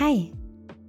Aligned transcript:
Hi 0.00 0.30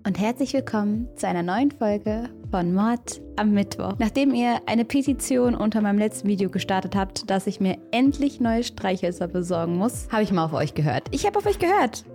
und 0.05 0.19
herzlich 0.19 0.53
willkommen 0.53 1.07
zu 1.15 1.27
einer 1.27 1.41
neuen 1.41 1.71
Folge 1.71 2.29
von 2.51 2.75
Mord 2.75 3.19
am 3.37 3.53
Mittwoch. 3.53 3.95
Nachdem 3.97 4.35
ihr 4.35 4.61
eine 4.67 4.85
Petition 4.85 5.55
unter 5.55 5.81
meinem 5.81 5.97
letzten 5.97 6.27
Video 6.27 6.51
gestartet 6.51 6.95
habt, 6.95 7.27
dass 7.27 7.47
ich 7.47 7.59
mir 7.59 7.79
endlich 7.89 8.39
neue 8.39 8.63
Streichhölzer 8.63 9.27
besorgen 9.27 9.77
muss, 9.77 10.07
habe 10.11 10.21
ich 10.21 10.31
mal 10.31 10.45
auf 10.45 10.53
euch 10.53 10.75
gehört. 10.75 11.07
Ich 11.09 11.25
habe 11.25 11.39
auf 11.39 11.47
euch 11.47 11.57
gehört. 11.57 12.05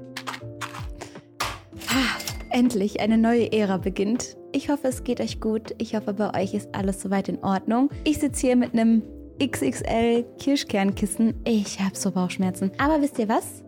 Ah, 1.89 2.17
endlich 2.51 3.01
eine 3.01 3.19
neue 3.19 3.51
Ära 3.51 3.79
beginnt. 3.79 4.37
Ich 4.53 4.69
hoffe, 4.69 4.87
es 4.87 5.03
geht 5.03 5.21
euch 5.21 5.41
gut. 5.41 5.75
Ich 5.79 5.97
hoffe, 5.97 6.15
bei 6.15 6.45
euch 6.45 6.55
ist 6.55 6.73
alles 6.77 7.03
soweit 7.03 7.29
in 7.29 7.43
Ordnung. 7.43 7.91
Ich 8.05 8.21
sitze 8.21 8.47
hier 8.47 8.55
mit 8.55 8.73
einem 8.73 9.03
XXL 9.43 10.25
Kirschkernkissen. 10.39 11.35
Ich 11.45 11.81
habe 11.81 11.97
so 11.97 12.13
Bauchschmerzen. 12.13 12.71
Aber 12.79 13.03
wisst 13.03 13.19
ihr 13.19 13.29
was? 13.29 13.65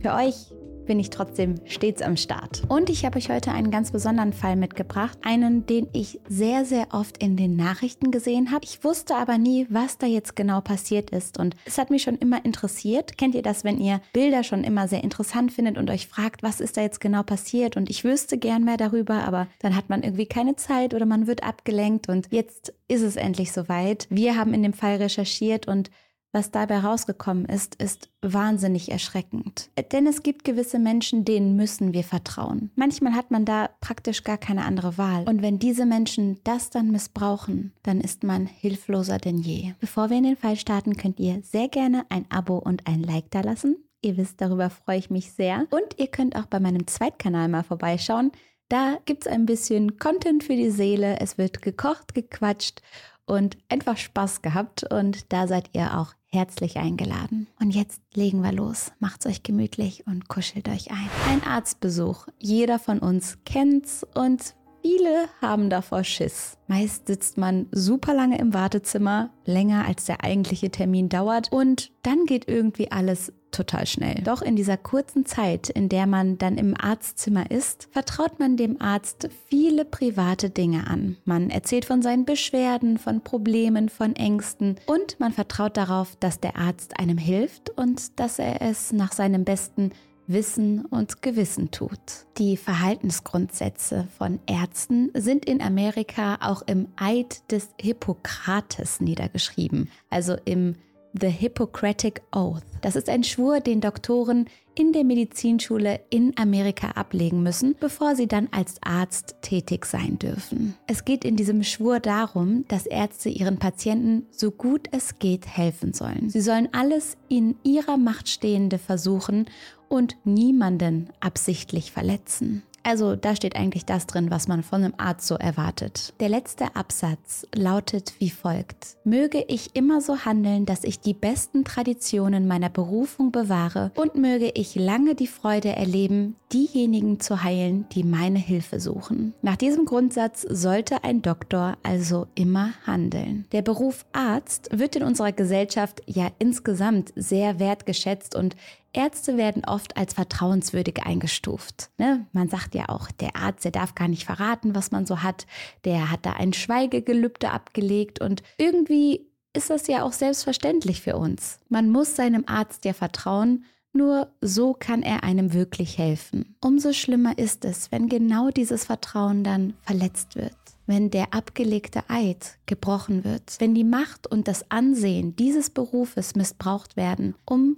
Für 0.00 0.14
euch 0.14 0.54
bin 0.86 0.98
ich 1.00 1.10
trotzdem 1.10 1.56
stets 1.64 2.02
am 2.02 2.16
Start. 2.16 2.62
Und 2.68 2.90
ich 2.90 3.04
habe 3.04 3.18
euch 3.18 3.30
heute 3.30 3.52
einen 3.52 3.70
ganz 3.70 3.90
besonderen 3.90 4.32
Fall 4.32 4.56
mitgebracht. 4.56 5.18
Einen, 5.22 5.66
den 5.66 5.88
ich 5.92 6.20
sehr, 6.28 6.64
sehr 6.64 6.88
oft 6.92 7.18
in 7.18 7.36
den 7.36 7.56
Nachrichten 7.56 8.10
gesehen 8.10 8.50
habe. 8.50 8.64
Ich 8.64 8.84
wusste 8.84 9.16
aber 9.16 9.38
nie, 9.38 9.66
was 9.70 9.98
da 9.98 10.06
jetzt 10.06 10.36
genau 10.36 10.60
passiert 10.60 11.10
ist. 11.10 11.38
Und 11.38 11.56
es 11.64 11.78
hat 11.78 11.90
mich 11.90 12.02
schon 12.02 12.16
immer 12.16 12.44
interessiert. 12.44 13.16
Kennt 13.18 13.34
ihr 13.34 13.42
das, 13.42 13.64
wenn 13.64 13.78
ihr 13.78 14.00
Bilder 14.12 14.44
schon 14.44 14.64
immer 14.64 14.88
sehr 14.88 15.04
interessant 15.04 15.52
findet 15.52 15.78
und 15.78 15.90
euch 15.90 16.06
fragt, 16.06 16.42
was 16.42 16.60
ist 16.60 16.76
da 16.76 16.82
jetzt 16.82 17.00
genau 17.00 17.22
passiert? 17.22 17.76
Und 17.76 17.90
ich 17.90 18.04
wüsste 18.04 18.38
gern 18.38 18.64
mehr 18.64 18.76
darüber, 18.76 19.24
aber 19.24 19.48
dann 19.60 19.76
hat 19.76 19.88
man 19.88 20.02
irgendwie 20.02 20.26
keine 20.26 20.56
Zeit 20.56 20.94
oder 20.94 21.06
man 21.06 21.26
wird 21.26 21.42
abgelenkt. 21.42 22.08
Und 22.08 22.28
jetzt 22.30 22.74
ist 22.88 23.02
es 23.02 23.16
endlich 23.16 23.52
soweit. 23.52 24.06
Wir 24.10 24.36
haben 24.36 24.54
in 24.54 24.62
dem 24.62 24.72
Fall 24.72 24.96
recherchiert 24.96 25.68
und 25.68 25.90
was 26.34 26.50
dabei 26.50 26.80
rausgekommen 26.80 27.46
ist, 27.46 27.76
ist 27.76 28.10
wahnsinnig 28.20 28.90
erschreckend. 28.90 29.70
Denn 29.92 30.06
es 30.06 30.22
gibt 30.22 30.44
gewisse 30.44 30.78
Menschen, 30.78 31.24
denen 31.24 31.56
müssen 31.56 31.94
wir 31.94 32.04
vertrauen. 32.04 32.70
Manchmal 32.74 33.14
hat 33.14 33.30
man 33.30 33.44
da 33.44 33.70
praktisch 33.80 34.24
gar 34.24 34.38
keine 34.38 34.64
andere 34.64 34.98
Wahl. 34.98 35.24
Und 35.28 35.40
wenn 35.42 35.58
diese 35.58 35.86
Menschen 35.86 36.40
das 36.44 36.70
dann 36.70 36.90
missbrauchen, 36.90 37.72
dann 37.82 38.00
ist 38.00 38.24
man 38.24 38.46
hilfloser 38.46 39.18
denn 39.18 39.38
je. 39.38 39.72
Bevor 39.80 40.10
wir 40.10 40.18
in 40.18 40.24
den 40.24 40.36
Fall 40.36 40.56
starten, 40.56 40.96
könnt 40.96 41.20
ihr 41.20 41.40
sehr 41.42 41.68
gerne 41.68 42.04
ein 42.08 42.26
Abo 42.30 42.58
und 42.58 42.86
ein 42.86 43.02
Like 43.02 43.30
da 43.30 43.40
lassen. 43.40 43.76
Ihr 44.02 44.16
wisst, 44.16 44.40
darüber 44.40 44.68
freue 44.68 44.98
ich 44.98 45.10
mich 45.10 45.32
sehr. 45.32 45.66
Und 45.70 45.98
ihr 45.98 46.08
könnt 46.08 46.36
auch 46.36 46.46
bei 46.46 46.60
meinem 46.60 46.86
Zweitkanal 46.86 47.48
mal 47.48 47.62
vorbeischauen. 47.62 48.32
Da 48.68 48.98
gibt 49.04 49.26
es 49.26 49.32
ein 49.32 49.46
bisschen 49.46 49.98
Content 49.98 50.44
für 50.44 50.56
die 50.56 50.70
Seele. 50.70 51.20
Es 51.20 51.38
wird 51.38 51.62
gekocht, 51.62 52.14
gequatscht 52.14 52.82
und 53.26 53.56
einfach 53.68 53.96
Spaß 53.96 54.42
gehabt. 54.42 54.84
Und 54.90 55.32
da 55.32 55.46
seid 55.46 55.70
ihr 55.72 55.98
auch 55.98 56.14
herzlich 56.34 56.76
eingeladen. 56.76 57.46
Und 57.60 57.70
jetzt 57.70 58.02
legen 58.12 58.42
wir 58.42 58.52
los. 58.52 58.92
Macht's 58.98 59.24
euch 59.26 59.42
gemütlich 59.42 60.06
und 60.06 60.28
kuschelt 60.28 60.68
euch 60.68 60.90
ein. 60.90 61.08
Ein 61.28 61.42
Arztbesuch. 61.44 62.26
Jeder 62.38 62.78
von 62.78 62.98
uns 62.98 63.38
kennt's 63.44 64.04
und 64.14 64.54
Viele 64.86 65.28
haben 65.40 65.70
davor 65.70 66.04
Schiss. 66.04 66.58
Meist 66.66 67.06
sitzt 67.06 67.38
man 67.38 67.68
super 67.72 68.12
lange 68.12 68.36
im 68.38 68.52
Wartezimmer, 68.52 69.30
länger 69.46 69.86
als 69.86 70.04
der 70.04 70.22
eigentliche 70.22 70.70
Termin 70.70 71.08
dauert 71.08 71.50
und 71.50 71.90
dann 72.02 72.26
geht 72.26 72.48
irgendwie 72.48 72.92
alles 72.92 73.32
total 73.50 73.86
schnell. 73.86 74.20
Doch 74.24 74.42
in 74.42 74.56
dieser 74.56 74.76
kurzen 74.76 75.24
Zeit, 75.24 75.70
in 75.70 75.88
der 75.88 76.06
man 76.06 76.36
dann 76.36 76.58
im 76.58 76.78
Arztzimmer 76.78 77.50
ist, 77.50 77.88
vertraut 77.92 78.38
man 78.38 78.58
dem 78.58 78.78
Arzt 78.82 79.30
viele 79.48 79.86
private 79.86 80.50
Dinge 80.50 80.86
an. 80.86 81.16
Man 81.24 81.48
erzählt 81.48 81.86
von 81.86 82.02
seinen 82.02 82.26
Beschwerden, 82.26 82.98
von 82.98 83.22
Problemen, 83.22 83.88
von 83.88 84.14
Ängsten 84.14 84.76
und 84.84 85.18
man 85.18 85.32
vertraut 85.32 85.78
darauf, 85.78 86.14
dass 86.16 86.40
der 86.40 86.56
Arzt 86.56 87.00
einem 87.00 87.16
hilft 87.16 87.70
und 87.70 88.20
dass 88.20 88.38
er 88.38 88.60
es 88.60 88.92
nach 88.92 89.12
seinem 89.12 89.44
besten 89.44 89.92
Wissen 90.26 90.84
und 90.86 91.22
Gewissen 91.22 91.70
tut. 91.70 92.26
Die 92.38 92.56
Verhaltensgrundsätze 92.56 94.08
von 94.16 94.40
Ärzten 94.46 95.10
sind 95.14 95.44
in 95.44 95.60
Amerika 95.60 96.38
auch 96.40 96.62
im 96.66 96.88
Eid 96.96 97.50
des 97.50 97.70
Hippokrates 97.80 99.00
niedergeschrieben, 99.00 99.90
also 100.10 100.36
im 100.44 100.76
The 101.20 101.28
Hippocratic 101.28 102.22
Oath. 102.32 102.64
Das 102.80 102.96
ist 102.96 103.08
ein 103.08 103.22
Schwur, 103.22 103.60
den 103.60 103.80
Doktoren 103.80 104.46
in 104.74 104.92
der 104.92 105.04
Medizinschule 105.04 106.00
in 106.10 106.36
Amerika 106.36 106.88
ablegen 106.88 107.44
müssen, 107.44 107.76
bevor 107.78 108.16
sie 108.16 108.26
dann 108.26 108.48
als 108.50 108.82
Arzt 108.82 109.36
tätig 109.40 109.86
sein 109.86 110.18
dürfen. 110.18 110.74
Es 110.88 111.04
geht 111.04 111.24
in 111.24 111.36
diesem 111.36 111.62
Schwur 111.62 112.00
darum, 112.00 112.64
dass 112.66 112.86
Ärzte 112.86 113.28
ihren 113.28 113.60
Patienten 113.60 114.26
so 114.32 114.50
gut 114.50 114.88
es 114.90 115.20
geht 115.20 115.46
helfen 115.46 115.92
sollen. 115.92 116.30
Sie 116.30 116.40
sollen 116.40 116.68
alles 116.72 117.16
in 117.28 117.54
ihrer 117.62 117.96
Macht 117.96 118.28
Stehende 118.28 118.78
versuchen 118.78 119.46
und 119.94 120.16
niemanden 120.24 121.08
absichtlich 121.20 121.92
verletzen. 121.92 122.62
Also 122.86 123.16
da 123.16 123.34
steht 123.34 123.56
eigentlich 123.56 123.86
das 123.86 124.06
drin, 124.06 124.30
was 124.30 124.46
man 124.46 124.62
von 124.62 124.84
einem 124.84 124.92
Arzt 124.98 125.26
so 125.26 125.36
erwartet. 125.36 126.12
Der 126.20 126.28
letzte 126.28 126.76
Absatz 126.76 127.46
lautet 127.54 128.12
wie 128.18 128.28
folgt. 128.28 128.98
Möge 129.04 129.42
ich 129.48 129.74
immer 129.74 130.02
so 130.02 130.26
handeln, 130.26 130.66
dass 130.66 130.84
ich 130.84 131.00
die 131.00 131.14
besten 131.14 131.64
Traditionen 131.64 132.46
meiner 132.46 132.68
Berufung 132.68 133.32
bewahre 133.32 133.90
und 133.94 134.16
möge 134.16 134.50
ich 134.54 134.74
lange 134.74 135.14
die 135.14 135.26
Freude 135.26 135.70
erleben, 135.70 136.36
diejenigen 136.52 137.20
zu 137.20 137.42
heilen, 137.42 137.86
die 137.92 138.04
meine 138.04 138.38
Hilfe 138.38 138.78
suchen. 138.80 139.32
Nach 139.40 139.56
diesem 139.56 139.86
Grundsatz 139.86 140.42
sollte 140.42 141.04
ein 141.04 141.22
Doktor 141.22 141.78
also 141.82 142.26
immer 142.34 142.74
handeln. 142.86 143.46
Der 143.52 143.62
Beruf 143.62 144.04
Arzt 144.12 144.68
wird 144.72 144.96
in 144.96 145.04
unserer 145.04 145.32
Gesellschaft 145.32 146.02
ja 146.04 146.28
insgesamt 146.38 147.14
sehr 147.16 147.58
wertgeschätzt 147.58 148.34
und 148.36 148.56
Ärzte 148.94 149.36
werden 149.36 149.64
oft 149.64 149.96
als 149.96 150.14
vertrauenswürdig 150.14 151.02
eingestuft. 151.04 151.90
Ne? 151.98 152.26
Man 152.32 152.48
sagt 152.48 152.74
ja 152.74 152.88
auch, 152.88 153.10
der 153.10 153.36
Arzt, 153.36 153.64
der 153.64 153.72
darf 153.72 153.94
gar 153.94 154.08
nicht 154.08 154.24
verraten, 154.24 154.74
was 154.74 154.90
man 154.90 155.06
so 155.06 155.22
hat. 155.22 155.46
Der 155.84 156.10
hat 156.10 156.24
da 156.26 156.32
ein 156.32 156.52
Schweigegelübde 156.52 157.50
abgelegt 157.50 158.20
und 158.20 158.42
irgendwie 158.58 159.26
ist 159.52 159.70
das 159.70 159.86
ja 159.86 160.02
auch 160.02 160.12
selbstverständlich 160.12 161.00
für 161.00 161.16
uns. 161.16 161.60
Man 161.68 161.90
muss 161.90 162.16
seinem 162.16 162.44
Arzt 162.46 162.84
ja 162.84 162.92
vertrauen, 162.92 163.64
nur 163.92 164.32
so 164.40 164.74
kann 164.74 165.02
er 165.02 165.22
einem 165.22 165.52
wirklich 165.52 165.98
helfen. 165.98 166.56
Umso 166.60 166.92
schlimmer 166.92 167.38
ist 167.38 167.64
es, 167.64 167.92
wenn 167.92 168.08
genau 168.08 168.50
dieses 168.50 168.84
Vertrauen 168.84 169.44
dann 169.44 169.74
verletzt 169.82 170.34
wird 170.34 170.54
wenn 170.86 171.10
der 171.10 171.32
abgelegte 171.32 172.02
Eid 172.08 172.58
gebrochen 172.66 173.24
wird, 173.24 173.56
wenn 173.58 173.74
die 173.74 173.84
Macht 173.84 174.26
und 174.26 174.48
das 174.48 174.70
Ansehen 174.70 175.36
dieses 175.36 175.70
Berufes 175.70 176.34
missbraucht 176.34 176.96
werden, 176.96 177.34
um 177.44 177.76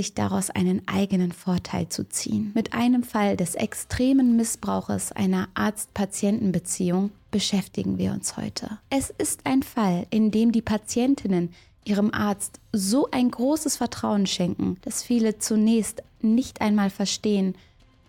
sich 0.00 0.14
daraus 0.14 0.48
einen 0.48 0.80
eigenen 0.88 1.30
Vorteil 1.30 1.90
zu 1.90 2.08
ziehen. 2.08 2.52
Mit 2.54 2.72
einem 2.72 3.02
Fall 3.02 3.36
des 3.36 3.54
extremen 3.54 4.34
Missbrauches 4.34 5.12
einer 5.12 5.48
Arzt-Patienten-Beziehung 5.52 7.10
beschäftigen 7.30 7.98
wir 7.98 8.12
uns 8.12 8.38
heute. 8.38 8.78
Es 8.88 9.10
ist 9.10 9.40
ein 9.44 9.62
Fall, 9.62 10.06
in 10.08 10.30
dem 10.30 10.52
die 10.52 10.62
Patientinnen 10.62 11.50
ihrem 11.84 12.14
Arzt 12.14 12.60
so 12.72 13.08
ein 13.10 13.30
großes 13.30 13.76
Vertrauen 13.76 14.26
schenken, 14.26 14.78
dass 14.82 15.02
viele 15.02 15.38
zunächst 15.38 16.02
nicht 16.22 16.62
einmal 16.62 16.88
verstehen, 16.88 17.54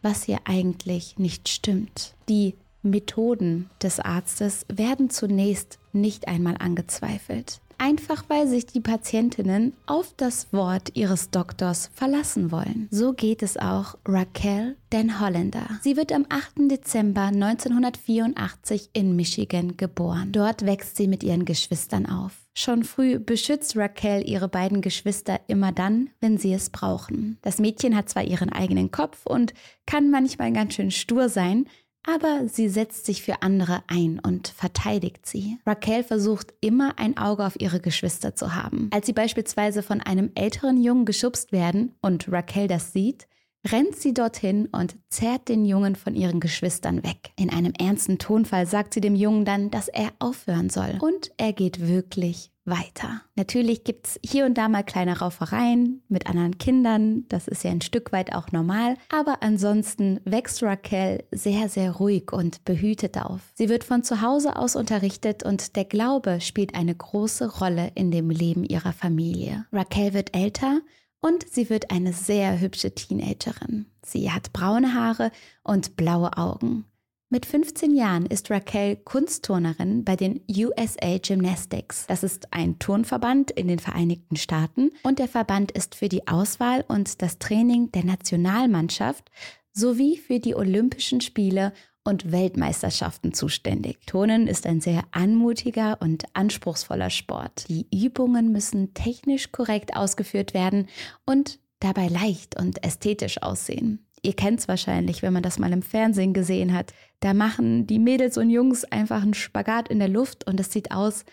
was 0.01 0.23
hier 0.23 0.39
eigentlich 0.45 1.17
nicht 1.17 1.49
stimmt. 1.49 2.13
Die 2.29 2.55
Methoden 2.83 3.69
des 3.83 3.99
Arztes 3.99 4.65
werden 4.69 5.09
zunächst 5.09 5.77
nicht 5.91 6.29
einmal 6.29 6.55
angezweifelt 6.57 7.59
einfach 7.81 8.25
weil 8.27 8.47
sich 8.47 8.67
die 8.67 8.79
Patientinnen 8.79 9.73
auf 9.87 10.13
das 10.15 10.53
Wort 10.53 10.91
ihres 10.93 11.31
Doktors 11.31 11.89
verlassen 11.93 12.51
wollen. 12.51 12.87
So 12.91 13.13
geht 13.13 13.41
es 13.41 13.57
auch 13.57 13.95
Raquel 14.05 14.77
Den 14.93 15.19
Hollander. 15.19 15.79
Sie 15.81 15.97
wird 15.97 16.13
am 16.13 16.25
8. 16.29 16.69
Dezember 16.69 17.23
1984 17.23 18.91
in 18.93 19.15
Michigan 19.15 19.77
geboren. 19.77 20.31
Dort 20.31 20.65
wächst 20.65 20.95
sie 20.95 21.07
mit 21.07 21.23
ihren 21.23 21.43
Geschwistern 21.43 22.05
auf. 22.05 22.33
Schon 22.53 22.83
früh 22.83 23.17
beschützt 23.17 23.77
Raquel 23.77 24.27
ihre 24.27 24.49
beiden 24.49 24.81
Geschwister 24.81 25.39
immer 25.47 25.71
dann, 25.71 26.09
wenn 26.19 26.37
sie 26.37 26.53
es 26.53 26.69
brauchen. 26.69 27.39
Das 27.41 27.59
Mädchen 27.59 27.95
hat 27.95 28.09
zwar 28.09 28.23
ihren 28.23 28.49
eigenen 28.49 28.91
Kopf 28.91 29.25
und 29.25 29.53
kann 29.85 30.11
manchmal 30.11 30.51
ganz 30.51 30.75
schön 30.75 30.91
stur 30.91 31.29
sein, 31.29 31.65
aber 32.07 32.47
sie 32.47 32.69
setzt 32.69 33.05
sich 33.05 33.21
für 33.21 33.41
andere 33.41 33.83
ein 33.87 34.19
und 34.19 34.47
verteidigt 34.47 35.25
sie. 35.25 35.57
Raquel 35.65 36.03
versucht 36.03 36.53
immer 36.61 36.97
ein 36.97 37.17
Auge 37.17 37.45
auf 37.45 37.59
ihre 37.59 37.79
Geschwister 37.79 38.35
zu 38.35 38.55
haben. 38.55 38.89
Als 38.91 39.05
sie 39.05 39.13
beispielsweise 39.13 39.83
von 39.83 40.01
einem 40.01 40.31
älteren 40.35 40.81
Jungen 40.81 41.05
geschubst 41.05 41.51
werden 41.51 41.93
und 42.01 42.31
Raquel 42.31 42.67
das 42.67 42.93
sieht, 42.93 43.27
rennt 43.69 43.95
sie 43.95 44.13
dorthin 44.13 44.67
und 44.71 44.95
zerrt 45.09 45.49
den 45.49 45.65
Jungen 45.65 45.95
von 45.95 46.15
ihren 46.15 46.39
Geschwistern 46.39 47.03
weg. 47.03 47.31
In 47.35 47.51
einem 47.51 47.73
ernsten 47.79 48.17
Tonfall 48.17 48.65
sagt 48.65 48.93
sie 48.93 49.01
dem 49.01 49.15
Jungen 49.15 49.45
dann, 49.45 49.71
dass 49.71 49.87
er 49.87 50.09
aufhören 50.19 50.69
soll. 50.69 50.97
Und 50.99 51.31
er 51.37 51.53
geht 51.53 51.87
wirklich 51.87 52.51
weiter. 52.63 53.21
Natürlich 53.35 53.83
gibt 53.83 54.07
es 54.07 54.19
hier 54.23 54.45
und 54.45 54.55
da 54.57 54.69
mal 54.69 54.83
kleine 54.83 55.19
Raufereien 55.19 56.03
mit 56.09 56.27
anderen 56.27 56.57
Kindern, 56.57 57.25
das 57.27 57.47
ist 57.47 57.63
ja 57.63 57.71
ein 57.71 57.81
Stück 57.81 58.11
weit 58.11 58.35
auch 58.35 58.51
normal, 58.51 58.97
aber 59.09 59.41
ansonsten 59.41 60.19
wächst 60.25 60.61
Raquel 60.61 61.23
sehr, 61.31 61.69
sehr 61.69 61.91
ruhig 61.93 62.31
und 62.31 62.63
behütet 62.63 63.17
auf. 63.17 63.51
Sie 63.55 63.67
wird 63.67 63.83
von 63.83 64.03
zu 64.03 64.21
Hause 64.21 64.57
aus 64.57 64.75
unterrichtet 64.75 65.43
und 65.43 65.75
der 65.75 65.85
Glaube 65.85 66.39
spielt 66.39 66.75
eine 66.75 66.93
große 66.93 67.59
Rolle 67.59 67.91
in 67.95 68.11
dem 68.11 68.29
Leben 68.29 68.63
ihrer 68.63 68.93
Familie. 68.93 69.65
Raquel 69.71 70.13
wird 70.13 70.35
älter 70.35 70.81
Und 71.21 71.47
sie 71.47 71.69
wird 71.69 71.91
eine 71.91 72.13
sehr 72.13 72.59
hübsche 72.59 72.93
Teenagerin. 72.93 73.85
Sie 74.03 74.31
hat 74.31 74.51
braune 74.53 74.95
Haare 74.95 75.31
und 75.63 75.95
blaue 75.95 76.35
Augen. 76.37 76.85
Mit 77.29 77.45
15 77.45 77.95
Jahren 77.95 78.25
ist 78.25 78.51
Raquel 78.51 78.97
Kunstturnerin 78.97 80.03
bei 80.03 80.17
den 80.17 80.41
USA 80.49 81.17
Gymnastics. 81.17 82.05
Das 82.07 82.23
ist 82.23 82.51
ein 82.51 82.77
Turnverband 82.77 83.51
in 83.51 83.69
den 83.69 83.79
Vereinigten 83.79 84.35
Staaten 84.35 84.91
und 85.03 85.17
der 85.17 85.29
Verband 85.29 85.71
ist 85.71 85.95
für 85.95 86.09
die 86.09 86.27
Auswahl 86.27 86.83
und 86.89 87.21
das 87.21 87.39
Training 87.39 87.89
der 87.93 88.03
Nationalmannschaft 88.03 89.31
sowie 89.71 90.17
für 90.17 90.39
die 90.39 90.55
Olympischen 90.55 91.21
Spiele 91.21 91.71
und 92.03 92.31
Weltmeisterschaften 92.31 93.33
zuständig. 93.33 93.99
Turnen 94.05 94.47
ist 94.47 94.65
ein 94.65 94.81
sehr 94.81 95.03
anmutiger 95.11 95.97
und 96.01 96.25
anspruchsvoller 96.33 97.09
Sport. 97.09 97.65
Die 97.69 97.87
Übungen 97.93 98.51
müssen 98.51 98.93
technisch 98.93 99.51
korrekt 99.51 99.95
ausgeführt 99.95 100.53
werden 100.53 100.87
und 101.25 101.59
dabei 101.79 102.07
leicht 102.07 102.59
und 102.59 102.83
ästhetisch 102.83 103.41
aussehen. 103.41 104.05
Ihr 104.23 104.33
kennt 104.33 104.59
es 104.59 104.67
wahrscheinlich, 104.67 105.21
wenn 105.21 105.33
man 105.33 105.43
das 105.43 105.57
mal 105.57 105.71
im 105.71 105.81
Fernsehen 105.81 106.33
gesehen 106.33 106.73
hat. 106.73 106.93
Da 107.21 107.33
machen 107.33 107.87
die 107.87 107.99
Mädels 107.99 108.37
und 108.37 108.49
Jungs 108.49 108.83
einfach 108.85 109.23
einen 109.23 109.33
Spagat 109.33 109.89
in 109.89 109.99
der 109.99 110.09
Luft 110.09 110.45
und 110.47 110.59
es 110.59 110.71
sieht 110.71 110.91
aus, 110.91 111.25